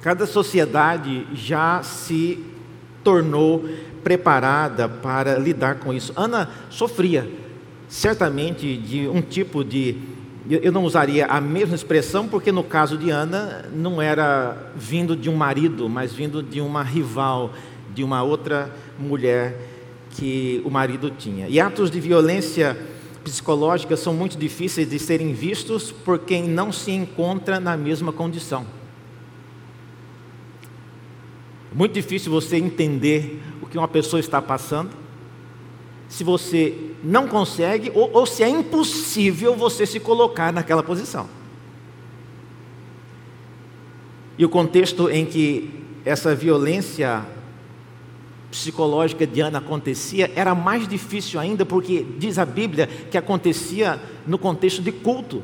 cada 0.00 0.26
sociedade 0.26 1.26
já 1.32 1.82
se 1.82 2.44
tornou 3.02 3.64
preparada 4.02 4.88
para 4.88 5.38
lidar 5.38 5.76
com 5.76 5.92
isso. 5.92 6.12
Ana 6.16 6.50
sofria 6.68 7.30
certamente 7.92 8.74
de 8.78 9.06
um 9.06 9.20
tipo 9.20 9.62
de. 9.62 9.98
Eu 10.48 10.72
não 10.72 10.82
usaria 10.82 11.26
a 11.26 11.40
mesma 11.42 11.74
expressão, 11.74 12.26
porque 12.26 12.50
no 12.50 12.64
caso 12.64 12.96
de 12.96 13.10
Ana, 13.10 13.66
não 13.72 14.00
era 14.00 14.72
vindo 14.74 15.14
de 15.14 15.28
um 15.28 15.36
marido, 15.36 15.90
mas 15.90 16.12
vindo 16.12 16.42
de 16.42 16.60
uma 16.60 16.82
rival, 16.82 17.52
de 17.94 18.02
uma 18.02 18.22
outra 18.22 18.74
mulher 18.98 19.56
que 20.10 20.62
o 20.64 20.70
marido 20.70 21.10
tinha. 21.10 21.48
E 21.48 21.60
atos 21.60 21.90
de 21.90 22.00
violência 22.00 22.76
psicológica 23.22 23.94
são 23.94 24.14
muito 24.14 24.38
difíceis 24.38 24.88
de 24.88 24.98
serem 24.98 25.34
vistos 25.34 25.92
por 25.92 26.18
quem 26.18 26.48
não 26.48 26.72
se 26.72 26.90
encontra 26.90 27.60
na 27.60 27.76
mesma 27.76 28.10
condição. 28.10 28.66
Muito 31.72 31.92
difícil 31.92 32.32
você 32.32 32.56
entender 32.56 33.40
o 33.60 33.66
que 33.66 33.76
uma 33.76 33.86
pessoa 33.86 34.18
está 34.18 34.40
passando, 34.40 35.01
se 36.12 36.22
você 36.22 36.74
não 37.02 37.26
consegue, 37.26 37.90
ou, 37.94 38.10
ou 38.12 38.26
se 38.26 38.42
é 38.42 38.48
impossível 38.48 39.56
você 39.56 39.86
se 39.86 39.98
colocar 39.98 40.52
naquela 40.52 40.82
posição. 40.82 41.26
E 44.36 44.44
o 44.44 44.48
contexto 44.50 45.08
em 45.08 45.24
que 45.24 45.70
essa 46.04 46.34
violência 46.34 47.24
psicológica 48.50 49.26
de 49.26 49.40
Ana 49.40 49.60
acontecia 49.60 50.30
era 50.36 50.54
mais 50.54 50.86
difícil 50.86 51.40
ainda, 51.40 51.64
porque 51.64 52.06
diz 52.18 52.38
a 52.38 52.44
Bíblia 52.44 52.86
que 53.10 53.16
acontecia 53.16 53.98
no 54.26 54.36
contexto 54.36 54.82
de 54.82 54.92
culto. 54.92 55.42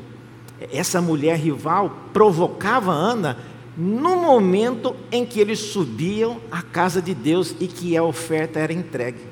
Essa 0.71 1.01
mulher 1.01 1.39
rival 1.39 1.97
provocava 2.13 2.91
Ana 2.91 3.39
no 3.75 4.17
momento 4.17 4.95
em 5.11 5.25
que 5.25 5.39
eles 5.39 5.57
subiam 5.57 6.39
à 6.51 6.61
casa 6.61 7.01
de 7.01 7.15
Deus 7.15 7.55
e 7.59 7.65
que 7.65 7.97
a 7.97 8.03
oferta 8.03 8.59
era 8.59 8.71
entregue. 8.71 9.28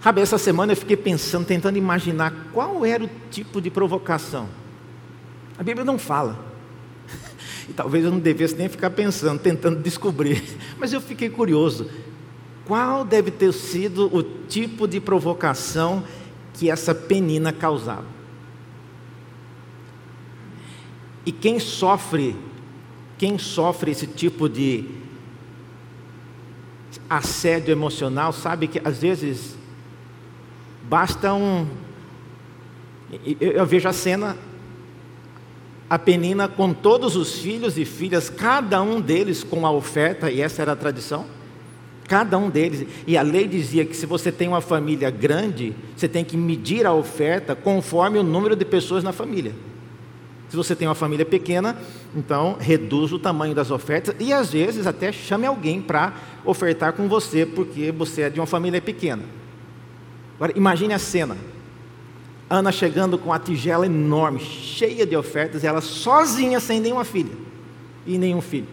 Sabe, 0.00 0.20
essa 0.20 0.38
semana 0.38 0.72
eu 0.72 0.76
fiquei 0.76 0.96
pensando, 0.96 1.44
tentando 1.44 1.76
imaginar 1.76 2.32
qual 2.52 2.84
era 2.84 3.04
o 3.04 3.10
tipo 3.30 3.60
de 3.60 3.70
provocação. 3.70 4.48
A 5.58 5.62
Bíblia 5.62 5.84
não 5.84 5.98
fala. 5.98 6.46
E 7.68 7.72
talvez 7.74 8.02
eu 8.02 8.10
não 8.10 8.18
devesse 8.18 8.56
nem 8.56 8.66
ficar 8.66 8.88
pensando, 8.88 9.38
tentando 9.38 9.82
descobrir. 9.82 10.42
Mas 10.80 10.90
eu 10.90 11.02
fiquei 11.02 11.28
curioso. 11.28 11.90
Qual 12.64 13.04
deve 13.04 13.30
ter 13.30 13.52
sido 13.52 14.06
o 14.14 14.22
tipo 14.22 14.88
de 14.88 15.00
provocação 15.00 16.02
que 16.54 16.70
essa 16.70 16.94
penina 16.94 17.52
causava? 17.52 18.06
E 21.26 21.32
quem 21.32 21.60
sofre, 21.60 22.34
quem 23.18 23.36
sofre 23.36 23.90
esse 23.90 24.06
tipo 24.06 24.48
de 24.48 24.86
assédio 27.10 27.70
emocional, 27.70 28.32
sabe 28.32 28.66
que 28.66 28.80
às 28.82 29.02
vezes 29.02 29.57
basta 30.88 31.34
um. 31.34 31.66
Eu, 33.40 33.64
vejo 33.66 33.88
a 33.88 33.92
cena 33.92 34.36
a 35.88 35.98
Penina 35.98 36.48
com 36.48 36.74
todos 36.74 37.16
os 37.16 37.38
filhos 37.38 37.78
e 37.78 37.84
filhas, 37.84 38.28
cada 38.28 38.82
um 38.82 39.00
deles 39.00 39.42
com 39.42 39.66
a 39.66 39.70
oferta, 39.70 40.30
e 40.30 40.40
essa 40.40 40.60
era 40.60 40.72
a 40.72 40.76
tradição. 40.76 41.24
Cada 42.06 42.38
um 42.38 42.48
deles. 42.50 42.86
E 43.06 43.16
a 43.16 43.22
lei 43.22 43.46
dizia 43.46 43.84
que 43.84 43.94
se 43.94 44.06
você 44.06 44.32
tem 44.32 44.48
uma 44.48 44.60
família 44.60 45.10
grande, 45.10 45.74
você 45.96 46.08
tem 46.08 46.24
que 46.24 46.36
medir 46.36 46.86
a 46.86 46.92
oferta 46.92 47.54
conforme 47.54 48.18
o 48.18 48.22
número 48.22 48.56
de 48.56 48.64
pessoas 48.64 49.04
na 49.04 49.12
família. 49.12 49.54
Se 50.48 50.56
você 50.56 50.74
tem 50.74 50.88
uma 50.88 50.94
família 50.94 51.26
pequena, 51.26 51.76
então 52.16 52.56
reduz 52.58 53.12
o 53.12 53.18
tamanho 53.18 53.54
das 53.54 53.70
ofertas 53.70 54.14
e 54.18 54.32
às 54.32 54.52
vezes 54.52 54.86
até 54.86 55.12
chame 55.12 55.46
alguém 55.46 55.82
para 55.82 56.14
ofertar 56.44 56.94
com 56.94 57.06
você, 57.06 57.44
porque 57.44 57.92
você 57.92 58.22
é 58.22 58.30
de 58.30 58.40
uma 58.40 58.46
família 58.46 58.80
pequena. 58.80 59.22
Agora 60.38 60.52
imagine 60.56 60.94
a 60.94 60.98
cena. 60.98 61.36
Ana 62.48 62.72
chegando 62.72 63.18
com 63.18 63.32
a 63.32 63.38
tigela 63.38 63.84
enorme, 63.84 64.40
cheia 64.40 65.04
de 65.04 65.14
ofertas, 65.14 65.64
ela 65.64 65.82
sozinha, 65.82 66.60
sem 66.60 66.80
nenhuma 66.80 67.04
filha 67.04 67.32
e 68.06 68.16
nenhum 68.16 68.40
filho. 68.40 68.68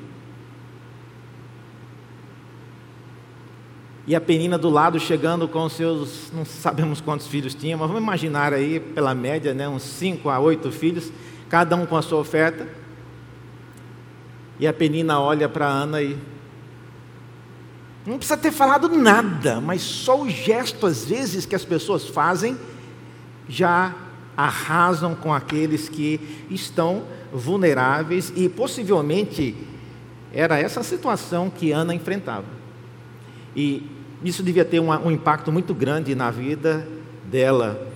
E 4.07 4.15
a 4.15 4.21
Penina 4.21 4.57
do 4.57 4.69
lado 4.69 4.99
chegando 4.99 5.47
com 5.47 5.67
seus, 5.67 6.31
não 6.31 6.45
sabemos 6.45 7.01
quantos 7.01 7.27
filhos 7.27 7.55
tinha, 7.55 7.75
mas 7.75 7.87
vamos 7.87 8.03
imaginar 8.03 8.53
aí, 8.53 8.79
pela 8.79 9.15
média, 9.15 9.53
né, 9.53 9.67
uns 9.67 9.81
cinco 9.81 10.29
a 10.29 10.39
oito 10.39 10.71
filhos, 10.71 11.11
cada 11.49 11.75
um 11.75 11.85
com 11.87 11.97
a 11.97 12.01
sua 12.03 12.19
oferta. 12.19 12.67
E 14.59 14.67
a 14.67 14.71
Penina 14.71 15.19
olha 15.19 15.49
para 15.49 15.67
Ana 15.67 16.01
e. 16.01 16.15
Não 18.05 18.17
precisa 18.17 18.37
ter 18.37 18.51
falado 18.51 18.87
nada, 18.89 19.59
mas 19.59 19.81
só 19.81 20.21
o 20.21 20.29
gesto, 20.29 20.85
às 20.85 21.05
vezes, 21.05 21.45
que 21.45 21.55
as 21.55 21.65
pessoas 21.65 22.07
fazem 22.07 22.57
já 23.47 23.95
arrasam 24.37 25.15
com 25.15 25.33
aqueles 25.33 25.87
que 25.87 26.19
estão 26.49 27.03
vulneráveis 27.31 28.31
e 28.35 28.49
possivelmente 28.49 29.55
era 30.33 30.59
essa 30.59 30.83
situação 30.83 31.49
que 31.49 31.71
Ana 31.71 31.95
enfrentava. 31.95 32.45
E 33.55 33.89
isso 34.23 34.43
devia 34.43 34.65
ter 34.65 34.79
um, 34.79 34.91
um 34.91 35.11
impacto 35.11 35.51
muito 35.51 35.73
grande 35.73 36.13
na 36.13 36.29
vida 36.29 36.87
dela. 37.25 37.87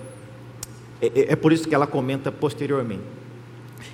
É, 1.02 1.08
é, 1.08 1.34
é, 1.34 1.36
por 1.36 1.52
isso 1.52 1.67
que 1.67 1.76
ela 1.76 1.86
comenta 1.86 2.32
posteriormente. 2.32 3.04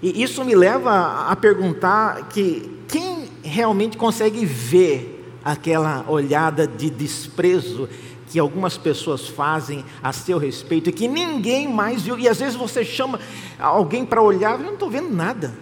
E 0.02 0.22
isso 0.22 0.44
me 0.46 0.56
leva 0.56 1.28
a 1.28 1.36
perguntar 1.36 2.30
que 2.30 2.80
quem 2.88 3.30
realmente 3.44 3.98
consegue 3.98 4.46
ver 4.46 5.15
aquela 5.46 6.04
olhada 6.10 6.68
de 6.68 6.90
desprezo 6.90 7.88
que 8.32 8.40
algumas 8.40 8.76
pessoas 8.78 9.28
fazem 9.28 9.86
a 10.02 10.12
seu 10.12 10.40
respeito 10.40 10.90
e 10.90 10.94
que 10.94 11.08
ninguém 11.08 11.68
mais 11.72 12.02
viu. 12.02 12.18
E 12.18 12.28
às 12.28 12.40
vezes 12.40 12.56
você 12.56 12.84
chama 12.84 13.20
alguém 13.60 14.04
para 14.04 14.22
olhar, 14.22 14.60
eu 14.60 14.66
não 14.66 14.74
estou 14.74 14.90
vendo 14.90 15.14
nada. 15.14 15.54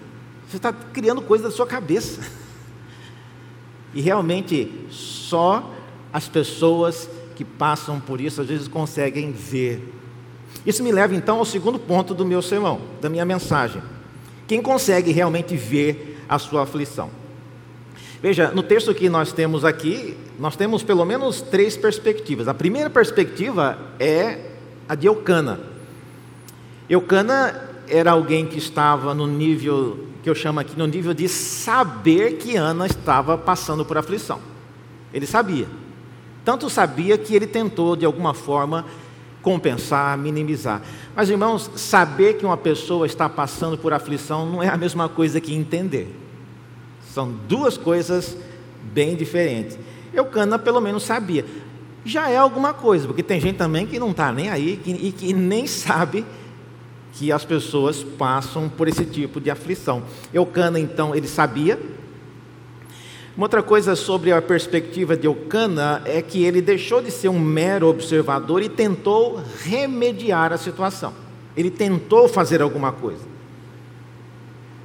Você 0.50 0.56
está 0.56 0.72
criando 0.72 1.22
coisa 1.22 1.44
da 1.44 1.52
sua 1.52 1.68
cabeça. 1.68 2.22
E 3.94 4.02
realmente 4.02 4.88
só 4.90 5.72
as 6.12 6.28
pessoas 6.28 7.10
que 7.36 7.44
passam 7.44 8.00
por 8.00 8.22
isso 8.22 8.42
às 8.42 8.48
vezes 8.48 8.68
conseguem 8.68 9.32
ver. 9.32 9.94
Isso 10.66 10.82
me 10.82 10.92
leva 10.92 11.14
então 11.14 11.40
ao 11.40 11.46
segundo 11.46 11.78
ponto 11.78 12.14
do 12.14 12.26
meu 12.26 12.42
sermão, 12.42 12.82
da 13.02 13.10
minha 13.10 13.26
mensagem. 13.26 13.84
Quem 14.48 14.62
consegue 14.62 15.12
realmente 15.12 15.56
ver 15.56 16.24
a 16.28 16.40
sua 16.40 16.64
aflição? 16.64 17.23
Veja, 18.24 18.52
no 18.52 18.64
texto 18.64 18.96
que 18.96 19.10
nós 19.10 19.34
temos 19.34 19.66
aqui, 19.66 20.16
nós 20.40 20.56
temos 20.56 20.82
pelo 20.82 21.04
menos 21.04 21.42
três 21.42 21.76
perspectivas. 21.76 22.48
A 22.48 22.54
primeira 22.54 22.90
perspectiva 22.90 23.78
é 24.00 24.40
a 24.88 24.96
de 24.96 25.08
Eucana. 25.08 25.60
Eucana 26.90 27.70
era 27.86 28.12
alguém 28.12 28.46
que 28.46 28.58
estava 28.58 29.14
no 29.14 29.28
nível, 29.28 30.08
que 30.24 30.30
eu 30.30 30.34
chamo 30.34 30.62
aqui, 30.62 30.74
no 30.80 30.88
nível 30.88 31.14
de 31.14 31.28
saber 31.28 32.38
que 32.38 32.56
Ana 32.56 32.86
estava 32.86 33.38
passando 33.38 33.84
por 33.84 33.98
aflição. 33.98 34.40
Ele 35.14 35.28
sabia. 35.28 35.68
Tanto 36.46 36.70
sabia 36.70 37.18
que 37.18 37.36
ele 37.36 37.46
tentou, 37.46 37.94
de 37.94 38.06
alguma 38.06 38.34
forma, 38.34 38.86
compensar, 39.42 40.18
minimizar. 40.18 40.82
Mas, 41.14 41.30
irmãos, 41.30 41.70
saber 41.76 42.36
que 42.36 42.46
uma 42.46 42.56
pessoa 42.56 43.06
está 43.06 43.28
passando 43.28 43.78
por 43.78 43.92
aflição 43.92 44.50
não 44.50 44.64
é 44.64 44.70
a 44.70 44.78
mesma 44.78 45.10
coisa 45.10 45.42
que 45.42 45.54
entender. 45.54 46.23
São 47.14 47.32
duas 47.48 47.78
coisas 47.78 48.36
bem 48.92 49.16
diferentes. 49.16 49.78
Eucana 50.12 50.58
pelo 50.58 50.82
menos 50.82 51.04
sabia. 51.04 51.46
Já 52.04 52.28
é 52.28 52.38
alguma 52.38 52.74
coisa, 52.74 53.06
porque 53.06 53.22
tem 53.22 53.40
gente 53.40 53.56
também 53.56 53.86
que 53.86 54.00
não 54.00 54.10
está 54.10 54.32
nem 54.32 54.50
aí 54.50 54.78
que, 54.84 54.92
e 54.92 55.12
que 55.12 55.32
nem 55.32 55.68
sabe 55.68 56.26
que 57.14 57.32
as 57.32 57.46
pessoas 57.46 58.04
passam 58.04 58.68
por 58.68 58.88
esse 58.88 59.06
tipo 59.06 59.40
de 59.40 59.52
aflição. 59.52 60.02
Eucana, 60.34 60.80
então, 60.80 61.14
ele 61.14 61.28
sabia. 61.28 61.80
Uma 63.38 63.46
outra 63.46 63.62
coisa 63.62 63.96
sobre 63.96 64.32
a 64.32 64.42
perspectiva 64.42 65.16
de 65.16 65.28
Eucana 65.28 66.02
é 66.06 66.20
que 66.20 66.44
ele 66.44 66.62
deixou 66.62 67.00
de 67.00 67.12
ser 67.12 67.30
um 67.30 67.40
mero 67.40 67.88
observador 67.88 68.64
e 68.64 68.70
tentou 68.70 69.40
remediar 69.64 70.52
a 70.52 70.58
situação. 70.58 71.14
Ele 71.56 71.70
tentou 71.70 72.28
fazer 72.28 72.60
alguma 72.60 72.92
coisa. 72.92 73.34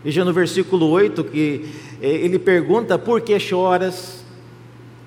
Veja 0.04 0.24
no 0.24 0.32
versículo 0.32 0.86
8 0.90 1.24
que 1.24 1.87
ele 2.00 2.38
pergunta: 2.38 2.98
Por 2.98 3.20
que 3.20 3.38
choras? 3.38 4.18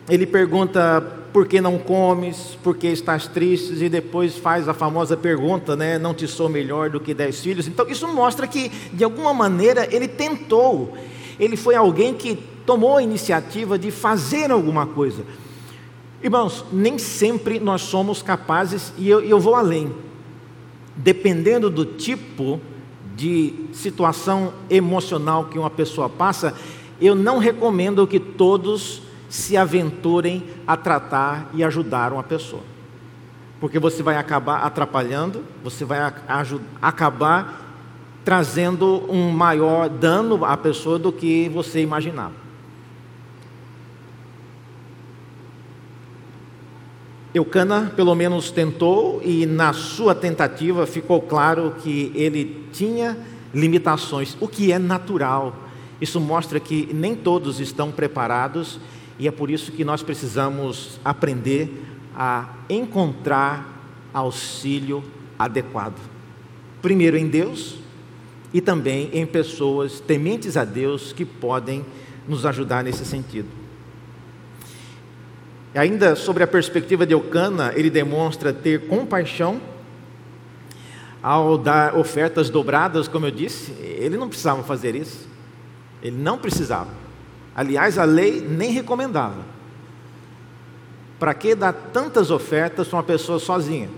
ele 0.09 0.25
pergunta 0.25 1.01
por 1.31 1.47
que 1.47 1.61
não 1.61 1.77
comes, 1.77 2.57
por 2.61 2.75
que 2.75 2.87
estás 2.87 3.27
triste, 3.27 3.81
e 3.81 3.87
depois 3.87 4.35
faz 4.35 4.67
a 4.67 4.73
famosa 4.73 5.15
pergunta, 5.15 5.75
né? 5.75 5.97
Não 5.97 6.13
te 6.13 6.27
sou 6.27 6.49
melhor 6.49 6.89
do 6.89 6.99
que 6.99 7.13
dez 7.13 7.39
filhos. 7.39 7.67
Então 7.67 7.87
isso 7.87 8.05
mostra 8.07 8.45
que, 8.45 8.69
de 8.91 9.03
alguma 9.03 9.33
maneira, 9.33 9.87
ele 9.89 10.09
tentou, 10.09 10.93
ele 11.39 11.55
foi 11.55 11.75
alguém 11.75 12.13
que 12.13 12.35
tomou 12.65 12.97
a 12.97 13.03
iniciativa 13.03 13.79
de 13.79 13.89
fazer 13.89 14.51
alguma 14.51 14.85
coisa. 14.85 15.23
Irmãos, 16.21 16.65
nem 16.73 16.97
sempre 16.97 17.59
nós 17.59 17.81
somos 17.83 18.21
capazes, 18.21 18.91
e 18.97 19.09
eu, 19.09 19.21
eu 19.21 19.39
vou 19.39 19.55
além, 19.55 19.93
dependendo 20.95 21.69
do 21.69 21.85
tipo 21.85 22.59
de 23.15 23.53
situação 23.71 24.53
emocional 24.69 25.45
que 25.45 25.57
uma 25.57 25.69
pessoa 25.69 26.09
passa, 26.09 26.53
eu 27.01 27.15
não 27.15 27.39
recomendo 27.39 28.05
que 28.05 28.19
todos 28.19 29.01
se 29.29 29.57
aventurem 29.57 30.43
a 30.67 30.77
tratar 30.77 31.49
e 31.53 31.63
ajudar 31.63 32.13
uma 32.13 32.21
pessoa. 32.21 32.63
Porque 33.59 33.79
você 33.79 34.03
vai 34.03 34.17
acabar 34.17 34.57
atrapalhando, 34.63 35.43
você 35.63 35.85
vai 35.85 35.99
acabar 36.81 37.61
trazendo 38.23 39.05
um 39.09 39.31
maior 39.31 39.89
dano 39.89 40.45
à 40.45 40.55
pessoa 40.55 40.99
do 40.99 41.11
que 41.11 41.49
você 41.49 41.81
imaginava. 41.81 42.41
Eucana, 47.33 47.93
pelo 47.95 48.13
menos, 48.13 48.51
tentou, 48.51 49.21
e 49.23 49.45
na 49.45 49.71
sua 49.71 50.13
tentativa 50.13 50.85
ficou 50.85 51.21
claro 51.21 51.75
que 51.81 52.11
ele 52.13 52.67
tinha 52.73 53.17
limitações, 53.53 54.35
o 54.41 54.47
que 54.47 54.71
é 54.71 54.77
natural. 54.77 55.55
Isso 56.01 56.19
mostra 56.19 56.59
que 56.59 56.89
nem 56.91 57.15
todos 57.15 57.59
estão 57.59 57.91
preparados 57.91 58.79
e 59.19 59.27
é 59.27 59.31
por 59.31 59.51
isso 59.51 59.71
que 59.71 59.85
nós 59.85 60.01
precisamos 60.01 60.99
aprender 61.05 61.85
a 62.15 62.49
encontrar 62.67 64.09
auxílio 64.11 65.03
adequado. 65.37 65.99
Primeiro 66.81 67.15
em 67.15 67.27
Deus 67.27 67.75
e 68.51 68.59
também 68.59 69.11
em 69.13 69.25
pessoas 69.27 69.99
tementes 69.99 70.57
a 70.57 70.65
Deus 70.65 71.13
que 71.13 71.23
podem 71.23 71.85
nos 72.27 72.45
ajudar 72.47 72.83
nesse 72.83 73.05
sentido. 73.05 73.47
Ainda 75.73 76.15
sobre 76.15 76.43
a 76.43 76.47
perspectiva 76.47 77.05
de 77.05 77.13
Eucana, 77.13 77.71
ele 77.75 77.89
demonstra 77.89 78.51
ter 78.51 78.87
compaixão 78.87 79.61
ao 81.23 81.57
dar 81.57 81.95
ofertas 81.95 82.49
dobradas, 82.49 83.07
como 83.07 83.27
eu 83.27 83.31
disse, 83.31 83.71
ele 83.79 84.17
não 84.17 84.27
precisava 84.27 84.63
fazer 84.63 84.95
isso. 84.95 85.30
Ele 86.01 86.17
não 86.17 86.37
precisava. 86.37 86.89
Aliás, 87.55 87.97
a 87.97 88.03
lei 88.03 88.41
nem 88.41 88.71
recomendava. 88.71 89.45
Para 91.19 91.33
que 91.33 91.53
dar 91.53 91.73
tantas 91.73 92.31
ofertas 92.31 92.87
para 92.87 92.97
uma 92.97 93.03
pessoa 93.03 93.39
sozinha? 93.39 93.89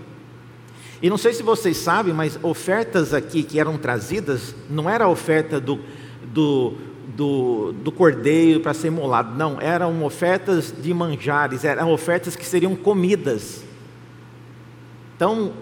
E 1.00 1.08
não 1.08 1.16
sei 1.16 1.32
se 1.32 1.42
vocês 1.42 1.76
sabem, 1.76 2.12
mas 2.12 2.38
ofertas 2.42 3.14
aqui 3.14 3.42
que 3.42 3.58
eram 3.58 3.76
trazidas 3.76 4.54
não 4.68 4.88
era 4.88 5.04
a 5.04 5.08
oferta 5.08 5.60
do, 5.60 5.80
do 6.22 6.74
do, 7.06 7.72
do 7.72 7.92
cordeiro 7.92 8.60
para 8.60 8.74
ser 8.74 8.88
imolado. 8.88 9.36
Não, 9.36 9.60
eram 9.60 10.02
ofertas 10.04 10.72
de 10.76 10.92
manjares, 10.94 11.64
eram 11.64 11.92
ofertas 11.92 12.34
que 12.34 12.44
seriam 12.44 12.74
comidas. 12.74 13.62
Então, 15.16 15.52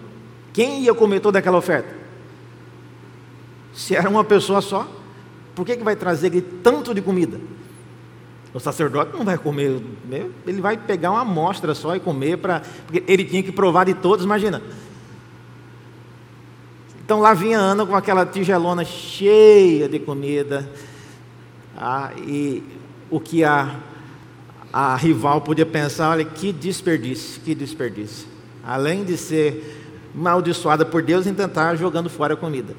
quem 0.51 0.83
ia 0.83 0.93
comer 0.93 1.19
toda 1.19 1.39
aquela 1.39 1.57
oferta? 1.57 1.93
Se 3.73 3.95
era 3.95 4.09
uma 4.09 4.23
pessoa 4.23 4.61
só, 4.61 4.87
por 5.55 5.65
que, 5.65 5.77
que 5.77 5.83
vai 5.83 5.95
trazer 5.95 6.29
tanto 6.63 6.93
de 6.93 7.01
comida? 7.01 7.39
O 8.53 8.59
sacerdote 8.59 9.13
não 9.13 9.25
vai 9.25 9.37
comer, 9.37 9.81
né? 10.07 10.29
ele 10.45 10.61
vai 10.61 10.77
pegar 10.77 11.11
uma 11.11 11.21
amostra 11.21 11.73
só 11.73 11.95
e 11.95 11.99
comer, 11.99 12.37
para 12.37 12.61
porque 12.85 13.03
ele 13.07 13.25
tinha 13.25 13.41
que 13.41 13.51
provar 13.51 13.85
de 13.85 13.95
todos, 13.95 14.23
imagina. 14.23 14.61
Então 17.03 17.19
lá 17.19 17.33
vinha 17.33 17.57
Ana 17.57 17.85
com 17.85 17.95
aquela 17.95 18.25
tigelona 18.25 18.85
cheia 18.85 19.89
de 19.89 19.99
comida, 19.99 20.69
ah, 21.75 22.11
e 22.17 22.63
o 23.09 23.19
que 23.19 23.43
a, 23.43 23.75
a 24.71 24.95
rival 24.95 25.41
podia 25.41 25.65
pensar, 25.65 26.11
olha, 26.11 26.23
que 26.23 26.53
desperdício, 26.53 27.41
que 27.41 27.55
desperdício. 27.55 28.27
Além 28.63 29.03
de 29.03 29.17
ser 29.17 29.81
maldiçoada 30.13 30.85
por 30.85 31.01
Deus 31.01 31.25
em 31.25 31.33
tentar 31.33 31.75
jogando 31.75 32.09
fora 32.09 32.35
a 32.35 32.37
comida. 32.37 32.75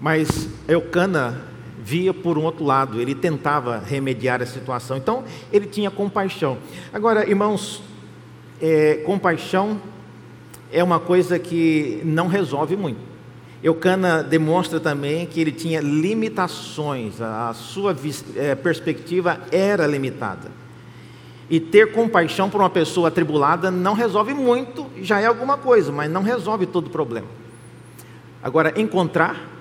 Mas 0.00 0.48
Eucana 0.68 1.40
via 1.86 2.12
por 2.12 2.36
um 2.36 2.42
outro 2.42 2.64
lado, 2.64 3.00
ele 3.00 3.14
tentava 3.14 3.78
remediar 3.78 4.42
a 4.42 4.46
situação. 4.46 4.96
Então, 4.96 5.22
ele 5.52 5.66
tinha 5.66 5.88
compaixão. 5.88 6.58
Agora, 6.92 7.28
irmãos, 7.28 7.80
é, 8.60 8.96
compaixão 9.06 9.80
é 10.72 10.82
uma 10.82 10.98
coisa 10.98 11.38
que 11.38 12.00
não 12.04 12.26
resolve 12.26 12.76
muito. 12.76 12.98
Eucana 13.62 14.22
demonstra 14.22 14.80
também 14.80 15.26
que 15.26 15.40
ele 15.40 15.52
tinha 15.52 15.80
limitações, 15.80 17.20
a 17.20 17.54
sua 17.54 17.96
é, 18.34 18.54
perspectiva 18.56 19.40
era 19.52 19.86
limitada. 19.86 20.50
E 21.48 21.60
ter 21.60 21.92
compaixão 21.92 22.50
por 22.50 22.60
uma 22.60 22.68
pessoa 22.68 23.08
atribulada 23.08 23.70
não 23.70 23.94
resolve 23.94 24.34
muito, 24.34 24.86
já 25.00 25.20
é 25.20 25.26
alguma 25.26 25.56
coisa, 25.56 25.92
mas 25.92 26.10
não 26.10 26.22
resolve 26.22 26.66
todo 26.66 26.88
o 26.88 26.90
problema. 26.90 27.28
Agora, 28.42 28.72
encontrar 28.76 29.55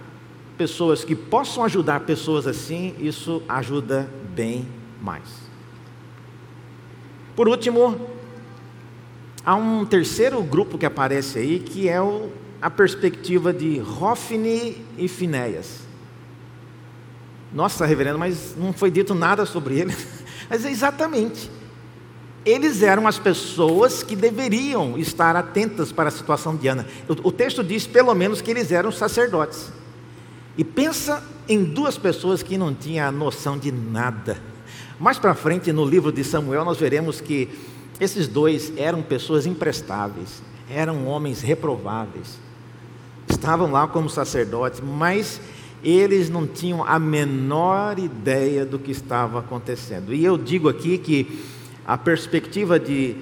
pessoas 0.57 1.03
que 1.03 1.15
possam 1.15 1.63
ajudar 1.63 2.01
pessoas 2.01 2.47
assim, 2.47 2.95
isso 2.99 3.41
ajuda 3.47 4.09
bem 4.33 4.67
mais. 5.01 5.45
Por 7.35 7.47
último, 7.47 7.99
há 9.45 9.55
um 9.55 9.85
terceiro 9.85 10.41
grupo 10.41 10.77
que 10.77 10.85
aparece 10.85 11.39
aí, 11.39 11.59
que 11.59 11.89
é 11.89 12.01
o 12.01 12.29
a 12.61 12.69
perspectiva 12.69 13.53
de 13.53 13.79
Hofni 13.79 14.83
e 14.97 15.07
Finéias. 15.07 15.81
Nossa, 17.53 17.85
reverendo, 17.85 18.17
mas 18.17 18.55
não 18.57 18.73
foi 18.73 18.89
dito 18.89 19.13
nada 19.13 19.45
sobre 19.45 19.77
ele. 19.79 19.95
Mas 20.49 20.65
é 20.65 20.71
exatamente. 20.71 21.51
Eles 22.43 22.81
eram 22.81 23.07
as 23.07 23.19
pessoas 23.19 24.01
que 24.01 24.15
deveriam 24.15 24.97
estar 24.97 25.35
atentas 25.35 25.91
para 25.91 26.09
a 26.09 26.11
situação 26.11 26.55
de 26.55 26.67
Ana. 26.67 26.87
O 27.23 27.31
texto 27.31 27.63
diz, 27.63 27.85
pelo 27.85 28.13
menos, 28.15 28.41
que 28.41 28.49
eles 28.49 28.71
eram 28.71 28.91
sacerdotes. 28.91 29.71
E 30.57 30.63
pensa 30.63 31.23
em 31.47 31.63
duas 31.63 31.97
pessoas 31.97 32.41
que 32.41 32.57
não 32.57 32.73
tinham 32.73 33.11
noção 33.11 33.57
de 33.57 33.71
nada. 33.71 34.37
Mais 34.99 35.19
para 35.19 35.35
frente, 35.35 35.71
no 35.71 35.85
livro 35.85 36.11
de 36.11 36.23
Samuel, 36.23 36.63
nós 36.63 36.77
veremos 36.77 37.19
que 37.19 37.49
esses 37.99 38.27
dois 38.27 38.73
eram 38.77 39.01
pessoas 39.01 39.45
imprestáveis, 39.45 40.41
eram 40.69 41.05
homens 41.07 41.41
reprováveis 41.41 42.45
estavam 43.27 43.71
lá 43.71 43.87
como 43.87 44.09
sacerdotes, 44.09 44.81
mas 44.81 45.39
eles 45.83 46.29
não 46.29 46.47
tinham 46.47 46.83
a 46.83 46.97
menor 46.97 47.99
ideia 47.99 48.65
do 48.65 48.79
que 48.79 48.91
estava 48.91 49.39
acontecendo. 49.39 50.13
E 50.13 50.23
eu 50.23 50.37
digo 50.37 50.67
aqui 50.67 50.97
que 50.97 51.43
a 51.85 51.97
perspectiva 51.97 52.79
de 52.79 53.15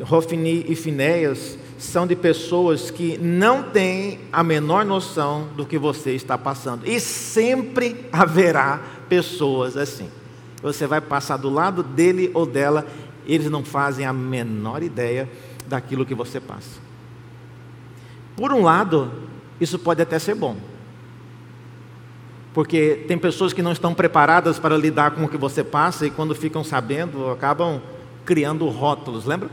Rofini 0.00 0.64
e 0.68 0.74
Finéias 0.74 1.58
são 1.82 2.06
de 2.06 2.14
pessoas 2.14 2.90
que 2.90 3.18
não 3.18 3.64
têm 3.64 4.20
a 4.32 4.42
menor 4.42 4.84
noção 4.84 5.48
do 5.56 5.66
que 5.66 5.76
você 5.76 6.12
está 6.12 6.38
passando. 6.38 6.86
E 6.86 7.00
sempre 7.00 8.06
haverá 8.12 8.80
pessoas 9.08 9.76
assim. 9.76 10.08
Você 10.62 10.86
vai 10.86 11.00
passar 11.00 11.36
do 11.38 11.50
lado 11.50 11.82
dele 11.82 12.30
ou 12.34 12.46
dela, 12.46 12.86
eles 13.26 13.50
não 13.50 13.64
fazem 13.64 14.06
a 14.06 14.12
menor 14.12 14.82
ideia 14.82 15.28
daquilo 15.66 16.06
que 16.06 16.14
você 16.14 16.38
passa. 16.38 16.80
Por 18.36 18.52
um 18.52 18.62
lado, 18.62 19.10
isso 19.60 19.76
pode 19.78 20.00
até 20.00 20.20
ser 20.20 20.36
bom. 20.36 20.56
Porque 22.54 23.04
tem 23.08 23.18
pessoas 23.18 23.52
que 23.52 23.62
não 23.62 23.72
estão 23.72 23.92
preparadas 23.92 24.58
para 24.58 24.76
lidar 24.76 25.12
com 25.12 25.24
o 25.24 25.28
que 25.28 25.36
você 25.36 25.64
passa 25.64 26.06
e 26.06 26.10
quando 26.10 26.32
ficam 26.34 26.62
sabendo, 26.62 27.28
acabam 27.30 27.80
criando 28.24 28.68
rótulos, 28.68 29.24
lembra? 29.24 29.50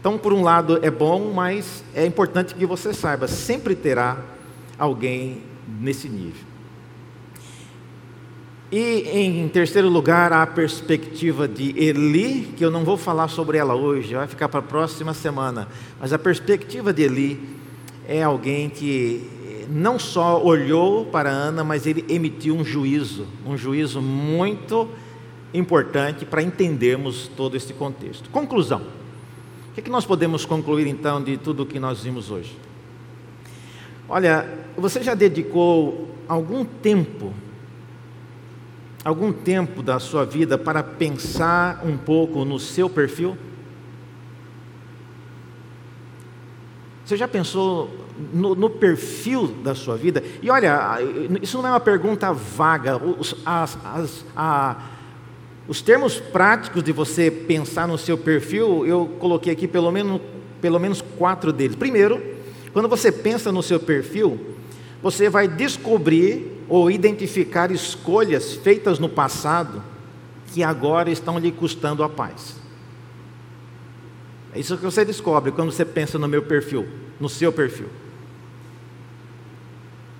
Então, 0.00 0.16
por 0.16 0.32
um 0.32 0.42
lado 0.42 0.78
é 0.82 0.90
bom, 0.90 1.32
mas 1.34 1.82
é 1.94 2.06
importante 2.06 2.54
que 2.54 2.64
você 2.64 2.94
saiba, 2.94 3.26
sempre 3.26 3.74
terá 3.74 4.18
alguém 4.78 5.42
nesse 5.80 6.08
nível. 6.08 6.46
E 8.70 9.08
em 9.14 9.48
terceiro 9.48 9.88
lugar, 9.88 10.30
a 10.32 10.46
perspectiva 10.46 11.48
de 11.48 11.74
Eli, 11.78 12.52
que 12.56 12.62
eu 12.64 12.70
não 12.70 12.84
vou 12.84 12.98
falar 12.98 13.28
sobre 13.28 13.56
ela 13.56 13.74
hoje, 13.74 14.14
vai 14.14 14.26
ficar 14.26 14.48
para 14.48 14.60
a 14.60 14.62
próxima 14.62 15.14
semana, 15.14 15.66
mas 15.98 16.12
a 16.12 16.18
perspectiva 16.18 16.92
de 16.92 17.02
Eli 17.02 17.40
é 18.06 18.22
alguém 18.22 18.68
que 18.68 19.26
não 19.70 19.98
só 19.98 20.42
olhou 20.42 21.06
para 21.06 21.30
Ana, 21.30 21.64
mas 21.64 21.86
ele 21.86 22.04
emitiu 22.08 22.54
um 22.54 22.64
juízo, 22.64 23.26
um 23.46 23.56
juízo 23.56 24.00
muito 24.00 24.88
importante 25.52 26.24
para 26.24 26.42
entendermos 26.42 27.30
todo 27.36 27.56
esse 27.56 27.72
contexto. 27.72 28.28
Conclusão. 28.30 28.97
O 29.78 29.80
que, 29.80 29.82
é 29.82 29.84
que 29.84 29.90
nós 29.90 30.04
podemos 30.04 30.44
concluir 30.44 30.88
então 30.88 31.22
de 31.22 31.36
tudo 31.36 31.62
o 31.62 31.66
que 31.66 31.78
nós 31.78 32.02
vimos 32.02 32.32
hoje? 32.32 32.58
Olha, 34.08 34.44
você 34.76 35.04
já 35.04 35.14
dedicou 35.14 36.16
algum 36.26 36.64
tempo 36.64 37.32
algum 39.04 39.32
tempo 39.32 39.80
da 39.80 40.00
sua 40.00 40.24
vida 40.26 40.58
para 40.58 40.82
pensar 40.82 41.82
um 41.86 41.96
pouco 41.96 42.44
no 42.44 42.58
seu 42.58 42.90
perfil? 42.90 43.38
Você 47.04 47.16
já 47.16 47.28
pensou 47.28 47.88
no, 48.34 48.56
no, 48.56 48.68
perfil 48.68 49.46
da 49.62 49.76
sua 49.76 49.96
vida? 49.96 50.24
E 50.42 50.50
olha, 50.50 50.98
isso 51.40 51.56
não 51.58 51.68
é 51.68 51.70
uma 51.70 51.78
pergunta 51.78 52.32
vaga. 52.32 53.00
As, 53.46 53.78
as, 53.84 54.24
a, 54.36 54.76
os 55.68 55.82
termos 55.82 56.18
práticos 56.18 56.82
de 56.82 56.92
você 56.92 57.30
pensar 57.30 57.86
no 57.86 57.98
seu 57.98 58.16
perfil, 58.16 58.86
eu 58.86 59.06
coloquei 59.20 59.52
aqui 59.52 59.68
pelo 59.68 59.92
menos, 59.92 60.18
pelo 60.62 60.80
menos 60.80 61.02
quatro 61.02 61.52
deles. 61.52 61.76
Primeiro, 61.76 62.20
quando 62.72 62.88
você 62.88 63.12
pensa 63.12 63.52
no 63.52 63.62
seu 63.62 63.78
perfil, 63.78 64.40
você 65.02 65.28
vai 65.28 65.46
descobrir 65.46 66.64
ou 66.70 66.90
identificar 66.90 67.70
escolhas 67.70 68.54
feitas 68.54 68.98
no 68.98 69.10
passado 69.10 69.84
que 70.54 70.62
agora 70.62 71.10
estão 71.10 71.38
lhe 71.38 71.52
custando 71.52 72.02
a 72.02 72.08
paz. 72.08 72.56
É 74.54 74.58
isso 74.58 74.78
que 74.78 74.84
você 74.84 75.04
descobre 75.04 75.52
quando 75.52 75.70
você 75.70 75.84
pensa 75.84 76.18
no 76.18 76.26
meu 76.26 76.42
perfil, 76.42 76.88
no 77.20 77.28
seu 77.28 77.52
perfil. 77.52 77.88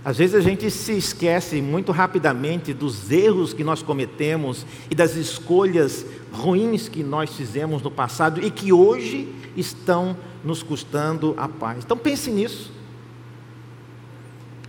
Às 0.04 0.16
vezes 0.16 0.34
a 0.34 0.40
gente 0.40 0.70
se 0.70 0.96
esquece 0.96 1.60
muito 1.60 1.92
rapidamente 1.92 2.72
dos 2.72 3.10
erros 3.10 3.52
que 3.52 3.64
nós 3.64 3.82
cometemos 3.82 4.64
e 4.90 4.94
das 4.94 5.16
escolhas 5.16 6.06
ruins 6.32 6.88
que 6.88 7.02
nós 7.02 7.34
fizemos 7.34 7.82
no 7.82 7.90
passado 7.90 8.44
e 8.44 8.50
que 8.50 8.72
hoje 8.72 9.28
estão 9.56 10.16
nos 10.44 10.62
custando 10.62 11.34
a 11.36 11.48
paz. 11.48 11.84
Então 11.84 11.96
pense 11.96 12.30
nisso. 12.30 12.72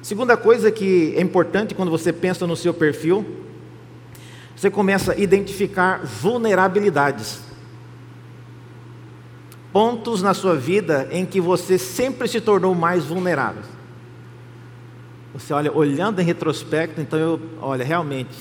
Segunda 0.02 0.36
coisa 0.36 0.72
que 0.72 1.14
é 1.16 1.22
importante 1.22 1.76
quando 1.76 1.92
você 1.92 2.12
pensa 2.12 2.48
no 2.48 2.56
seu 2.56 2.74
perfil, 2.74 3.26
você 4.56 4.70
começa 4.70 5.14
a 5.14 5.18
identificar 5.18 6.04
vulnerabilidades. 6.04 7.42
Pontos 9.72 10.22
na 10.22 10.34
sua 10.34 10.56
vida 10.56 11.08
em 11.12 11.26
que 11.26 11.40
você 11.40 11.78
sempre 11.78 12.28
se 12.28 12.42
tornou 12.42 12.74
mais 12.74 13.06
vulnerável. 13.06 13.79
Você 15.40 15.54
olha, 15.54 15.72
olhando 15.72 16.20
em 16.20 16.24
retrospecto, 16.26 17.00
então 17.00 17.18
eu, 17.18 17.40
olha, 17.62 17.86
realmente, 17.86 18.36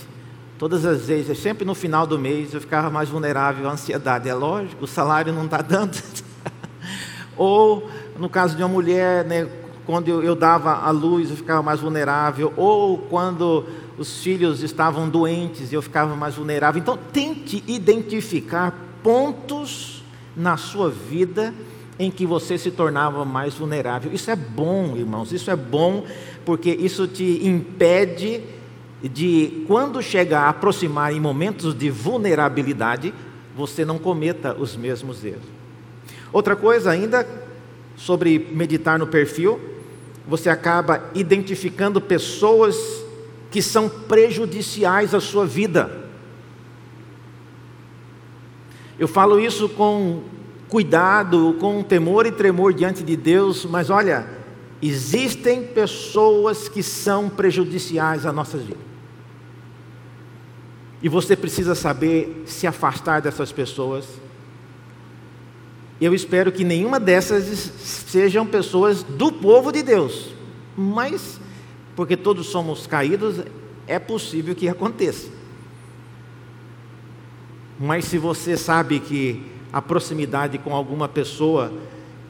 todas 0.58 0.84
as 0.84 1.06
vezes, 1.06 1.38
sempre 1.38 1.64
no 1.64 1.74
final 1.74 2.06
do 2.06 2.18
mês, 2.18 2.52
eu 2.52 2.60
ficava 2.60 2.90
mais 2.90 3.08
vulnerável 3.08 3.68
à 3.68 3.72
ansiedade. 3.72 4.28
É 4.28 4.34
lógico, 4.34 4.84
o 4.84 4.88
salário 4.88 5.32
não 5.32 5.44
está 5.44 5.62
dando. 5.62 5.96
Ou, 7.36 7.88
no 8.18 8.28
caso 8.28 8.56
de 8.56 8.62
uma 8.62 8.68
mulher, 8.68 9.24
né, 9.24 9.48
quando 9.86 10.08
eu, 10.08 10.22
eu 10.22 10.34
dava 10.34 10.72
a 10.72 10.90
luz 10.90 11.30
eu 11.30 11.36
ficava 11.36 11.62
mais 11.62 11.80
vulnerável, 11.80 12.52
ou 12.56 12.98
quando 12.98 13.64
os 13.96 14.22
filhos 14.22 14.62
estavam 14.62 15.08
doentes 15.08 15.72
eu 15.72 15.80
ficava 15.80 16.14
mais 16.14 16.34
vulnerável. 16.34 16.78
Então, 16.78 16.98
tente 17.10 17.62
identificar 17.66 18.74
pontos 19.02 20.02
na 20.36 20.56
sua 20.56 20.90
vida 20.90 21.54
em 21.98 22.10
que 22.10 22.24
você 22.24 22.56
se 22.56 22.70
tornava 22.70 23.24
mais 23.24 23.54
vulnerável. 23.54 24.12
Isso 24.12 24.30
é 24.30 24.36
bom, 24.36 24.96
irmãos, 24.96 25.32
isso 25.32 25.50
é 25.50 25.56
bom 25.56 26.06
porque 26.44 26.70
isso 26.70 27.06
te 27.06 27.46
impede 27.46 28.42
de, 29.02 29.64
quando 29.66 30.02
chega 30.02 30.40
a 30.40 30.48
aproximar 30.48 31.12
em 31.12 31.20
momentos 31.20 31.74
de 31.74 31.90
vulnerabilidade, 31.90 33.12
você 33.56 33.84
não 33.84 33.98
cometa 33.98 34.54
os 34.54 34.76
mesmos 34.76 35.24
erros. 35.24 35.42
Outra 36.32 36.54
coisa 36.54 36.90
ainda 36.90 37.26
sobre 37.96 38.38
meditar 38.52 38.98
no 38.98 39.06
perfil, 39.06 39.60
você 40.26 40.48
acaba 40.48 41.10
identificando 41.14 42.00
pessoas 42.00 42.76
que 43.50 43.60
são 43.60 43.88
prejudiciais 43.88 45.14
à 45.14 45.20
sua 45.20 45.46
vida. 45.46 46.06
Eu 48.98 49.08
falo 49.08 49.40
isso 49.40 49.68
com 49.68 50.22
cuidado, 50.68 51.56
com 51.58 51.82
temor 51.82 52.26
e 52.26 52.32
tremor 52.32 52.74
diante 52.74 53.02
de 53.02 53.16
Deus, 53.16 53.64
mas 53.64 53.90
olha, 53.90 54.26
existem 54.82 55.62
pessoas 55.62 56.68
que 56.68 56.82
são 56.82 57.28
prejudiciais 57.28 58.26
à 58.26 58.32
nossa 58.32 58.58
vida. 58.58 58.88
E 61.02 61.08
você 61.08 61.36
precisa 61.36 61.74
saber 61.74 62.42
se 62.46 62.66
afastar 62.66 63.20
dessas 63.20 63.52
pessoas 63.52 64.06
eu 66.00 66.14
espero 66.14 66.52
que 66.52 66.62
nenhuma 66.62 67.00
dessas 67.00 67.44
sejam 67.44 68.46
pessoas 68.46 69.02
do 69.02 69.32
povo 69.32 69.72
de 69.72 69.82
Deus. 69.82 70.30
Mas, 70.76 71.40
porque 71.96 72.16
todos 72.16 72.46
somos 72.46 72.86
caídos, 72.86 73.40
é 73.86 73.98
possível 73.98 74.54
que 74.54 74.68
aconteça. 74.68 75.28
Mas 77.80 78.04
se 78.04 78.16
você 78.16 78.56
sabe 78.56 79.00
que 79.00 79.44
a 79.72 79.82
proximidade 79.82 80.58
com 80.58 80.74
alguma 80.74 81.08
pessoa, 81.08 81.72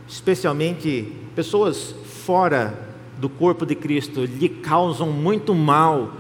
especialmente 0.09 1.13
pessoas 1.35 1.95
fora 2.25 2.87
do 3.19 3.29
corpo 3.29 3.67
de 3.67 3.75
Cristo, 3.75 4.25
lhe 4.25 4.49
causam 4.49 5.11
muito 5.11 5.55
mal 5.55 6.13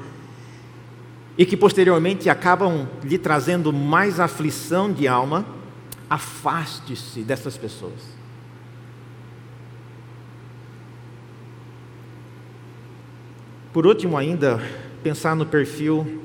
e 1.36 1.46
que 1.46 1.56
posteriormente 1.56 2.28
acabam 2.28 2.88
lhe 3.02 3.18
trazendo 3.18 3.72
mais 3.72 4.18
aflição 4.18 4.92
de 4.92 5.06
alma, 5.06 5.44
Afaste-se 6.10 7.20
dessas 7.22 7.58
pessoas. 7.58 8.16
Por 13.74 13.86
último, 13.86 14.16
ainda, 14.16 14.58
pensar 15.02 15.36
no 15.36 15.44
perfil 15.44 16.22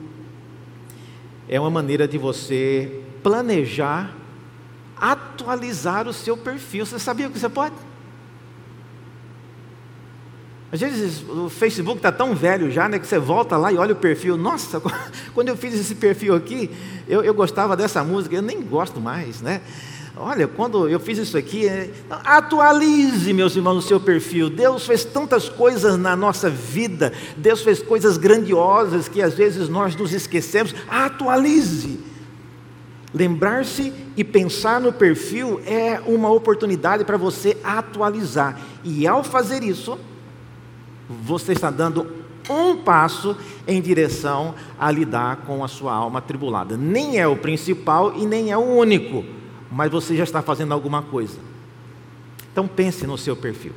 é 1.49 1.59
uma 1.59 1.69
maneira 1.69 2.07
de 2.07 2.17
você 2.17 3.01
planejar, 3.21 4.15
atualizar 5.03 6.07
o 6.07 6.13
seu 6.13 6.37
perfil. 6.37 6.85
Você 6.85 6.97
sabia 6.97 7.29
que 7.29 7.37
você 7.37 7.49
pode? 7.49 7.75
Às 10.71 10.79
vezes 10.79 11.21
o 11.29 11.49
Facebook 11.49 11.97
está 11.97 12.11
tão 12.11 12.33
velho 12.33 12.71
já, 12.71 12.87
né, 12.87 12.97
que 12.97 13.05
você 13.05 13.19
volta 13.19 13.57
lá 13.57 13.71
e 13.71 13.77
olha 13.77 13.91
o 13.91 13.97
perfil. 13.97 14.37
Nossa, 14.37 14.81
quando 15.35 15.49
eu 15.49 15.57
fiz 15.57 15.73
esse 15.73 15.93
perfil 15.95 16.33
aqui, 16.33 16.71
eu, 17.07 17.21
eu 17.21 17.33
gostava 17.33 17.75
dessa 17.75 18.01
música, 18.01 18.33
eu 18.33 18.41
nem 18.41 18.61
gosto 18.61 19.01
mais, 19.01 19.41
né? 19.41 19.61
Olha, 20.15 20.47
quando 20.47 20.87
eu 20.87 20.99
fiz 20.99 21.17
isso 21.17 21.37
aqui, 21.37 21.67
é... 21.67 21.89
atualize, 22.09 23.33
meus 23.33 23.55
irmãos, 23.55 23.83
o 23.83 23.87
seu 23.87 23.99
perfil. 23.99 24.49
Deus 24.49 24.85
fez 24.85 25.03
tantas 25.03 25.49
coisas 25.49 25.97
na 25.97 26.15
nossa 26.15 26.49
vida, 26.49 27.11
Deus 27.35 27.61
fez 27.61 27.81
coisas 27.81 28.15
grandiosas 28.15 29.09
que 29.09 29.21
às 29.21 29.33
vezes 29.33 29.67
nós 29.67 29.95
nos 29.95 30.13
esquecemos. 30.13 30.73
Atualize. 30.87 32.12
Lembrar-se 33.13 33.93
e 34.17 34.23
pensar 34.23 34.81
no 34.81 34.91
perfil 34.91 35.61
é 35.65 36.01
uma 36.05 36.31
oportunidade 36.31 37.05
para 37.05 37.17
você 37.17 37.57
atualizar. 37.63 38.59
E 38.83 39.05
ao 39.05 39.23
fazer 39.23 39.63
isso, 39.63 39.99
você 41.07 41.51
está 41.51 41.69
dando 41.69 42.23
um 42.49 42.77
passo 42.77 43.37
em 43.67 43.81
direção 43.81 44.55
a 44.79 44.89
lidar 44.91 45.37
com 45.45 45.63
a 45.63 45.67
sua 45.67 45.93
alma 45.93 46.19
atribulada. 46.19 46.75
Nem 46.75 47.19
é 47.19 47.27
o 47.27 47.37
principal 47.37 48.15
e 48.17 48.25
nem 48.25 48.51
é 48.51 48.57
o 48.57 48.61
único, 48.61 49.23
mas 49.71 49.91
você 49.91 50.15
já 50.15 50.23
está 50.23 50.41
fazendo 50.41 50.73
alguma 50.73 51.01
coisa. 51.01 51.37
Então 52.51 52.67
pense 52.67 53.05
no 53.07 53.17
seu 53.17 53.35
perfil. 53.35 53.73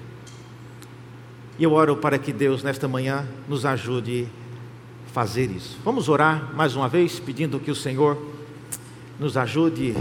E 1.58 1.64
eu 1.64 1.72
oro 1.72 1.96
para 1.96 2.18
que 2.18 2.32
Deus, 2.32 2.62
nesta 2.62 2.86
manhã, 2.86 3.26
nos 3.48 3.64
ajude 3.64 4.28
a 5.08 5.12
fazer 5.12 5.50
isso. 5.50 5.78
Vamos 5.84 6.08
orar 6.08 6.52
mais 6.54 6.76
uma 6.76 6.88
vez, 6.88 7.18
pedindo 7.18 7.58
que 7.58 7.70
o 7.70 7.74
Senhor 7.74 8.18
nos 9.18 9.36
ajude 9.36 9.94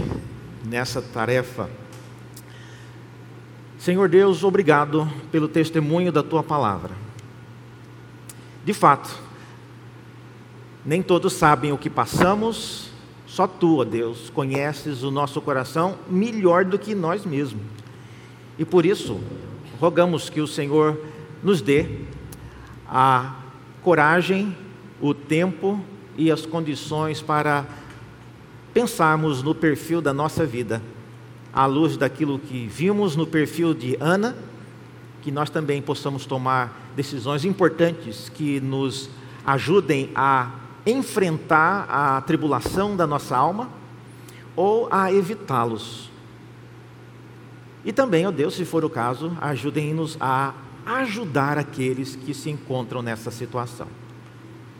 nessa 0.64 1.00
tarefa. 1.00 1.70
Senhor 3.78 4.08
Deus, 4.08 4.42
obrigado 4.44 5.08
pelo 5.30 5.48
testemunho 5.48 6.10
da 6.10 6.22
tua 6.22 6.42
palavra. 6.42 6.92
De 8.64 8.72
fato, 8.72 9.16
nem 10.84 11.02
todos 11.02 11.32
sabem 11.32 11.72
o 11.72 11.78
que 11.78 11.88
passamos, 11.88 12.90
só 13.26 13.46
tu, 13.46 13.80
ó 13.80 13.84
Deus, 13.84 14.30
conheces 14.30 15.02
o 15.02 15.10
nosso 15.10 15.40
coração 15.40 15.98
melhor 16.08 16.64
do 16.64 16.78
que 16.78 16.94
nós 16.94 17.24
mesmos. 17.24 17.62
E 18.58 18.64
por 18.64 18.84
isso, 18.84 19.20
rogamos 19.78 20.28
que 20.28 20.40
o 20.40 20.46
Senhor 20.46 20.98
nos 21.42 21.60
dê 21.60 21.86
a 22.88 23.36
coragem, 23.82 24.56
o 25.00 25.12
tempo 25.12 25.80
e 26.16 26.30
as 26.30 26.46
condições 26.46 27.20
para 27.20 27.66
pensarmos 28.76 29.42
no 29.42 29.54
perfil 29.54 30.02
da 30.02 30.12
nossa 30.12 30.44
vida, 30.44 30.82
à 31.50 31.64
luz 31.64 31.96
daquilo 31.96 32.38
que 32.38 32.66
vimos 32.66 33.16
no 33.16 33.26
perfil 33.26 33.72
de 33.72 33.96
Ana, 33.98 34.36
que 35.22 35.30
nós 35.30 35.48
também 35.48 35.80
possamos 35.80 36.26
tomar 36.26 36.92
decisões 36.94 37.46
importantes 37.46 38.28
que 38.28 38.60
nos 38.60 39.08
ajudem 39.46 40.10
a 40.14 40.50
enfrentar 40.84 41.86
a 41.88 42.20
tribulação 42.20 42.94
da 42.94 43.06
nossa 43.06 43.34
alma 43.34 43.70
ou 44.54 44.88
a 44.90 45.10
evitá-los. 45.10 46.10
E 47.82 47.94
também, 47.94 48.26
ó 48.26 48.30
Deus, 48.30 48.56
se 48.56 48.66
for 48.66 48.84
o 48.84 48.90
caso, 48.90 49.34
ajudem-nos 49.40 50.18
a 50.20 50.52
ajudar 50.84 51.56
aqueles 51.56 52.14
que 52.14 52.34
se 52.34 52.50
encontram 52.50 53.00
nessa 53.00 53.30
situação. 53.30 53.88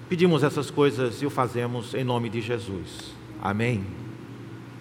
Pedimos 0.06 0.42
essas 0.42 0.70
coisas 0.70 1.22
e 1.22 1.24
o 1.24 1.30
fazemos 1.30 1.94
em 1.94 2.04
nome 2.04 2.28
de 2.28 2.42
Jesus. 2.42 3.15
Amém. 3.38 4.05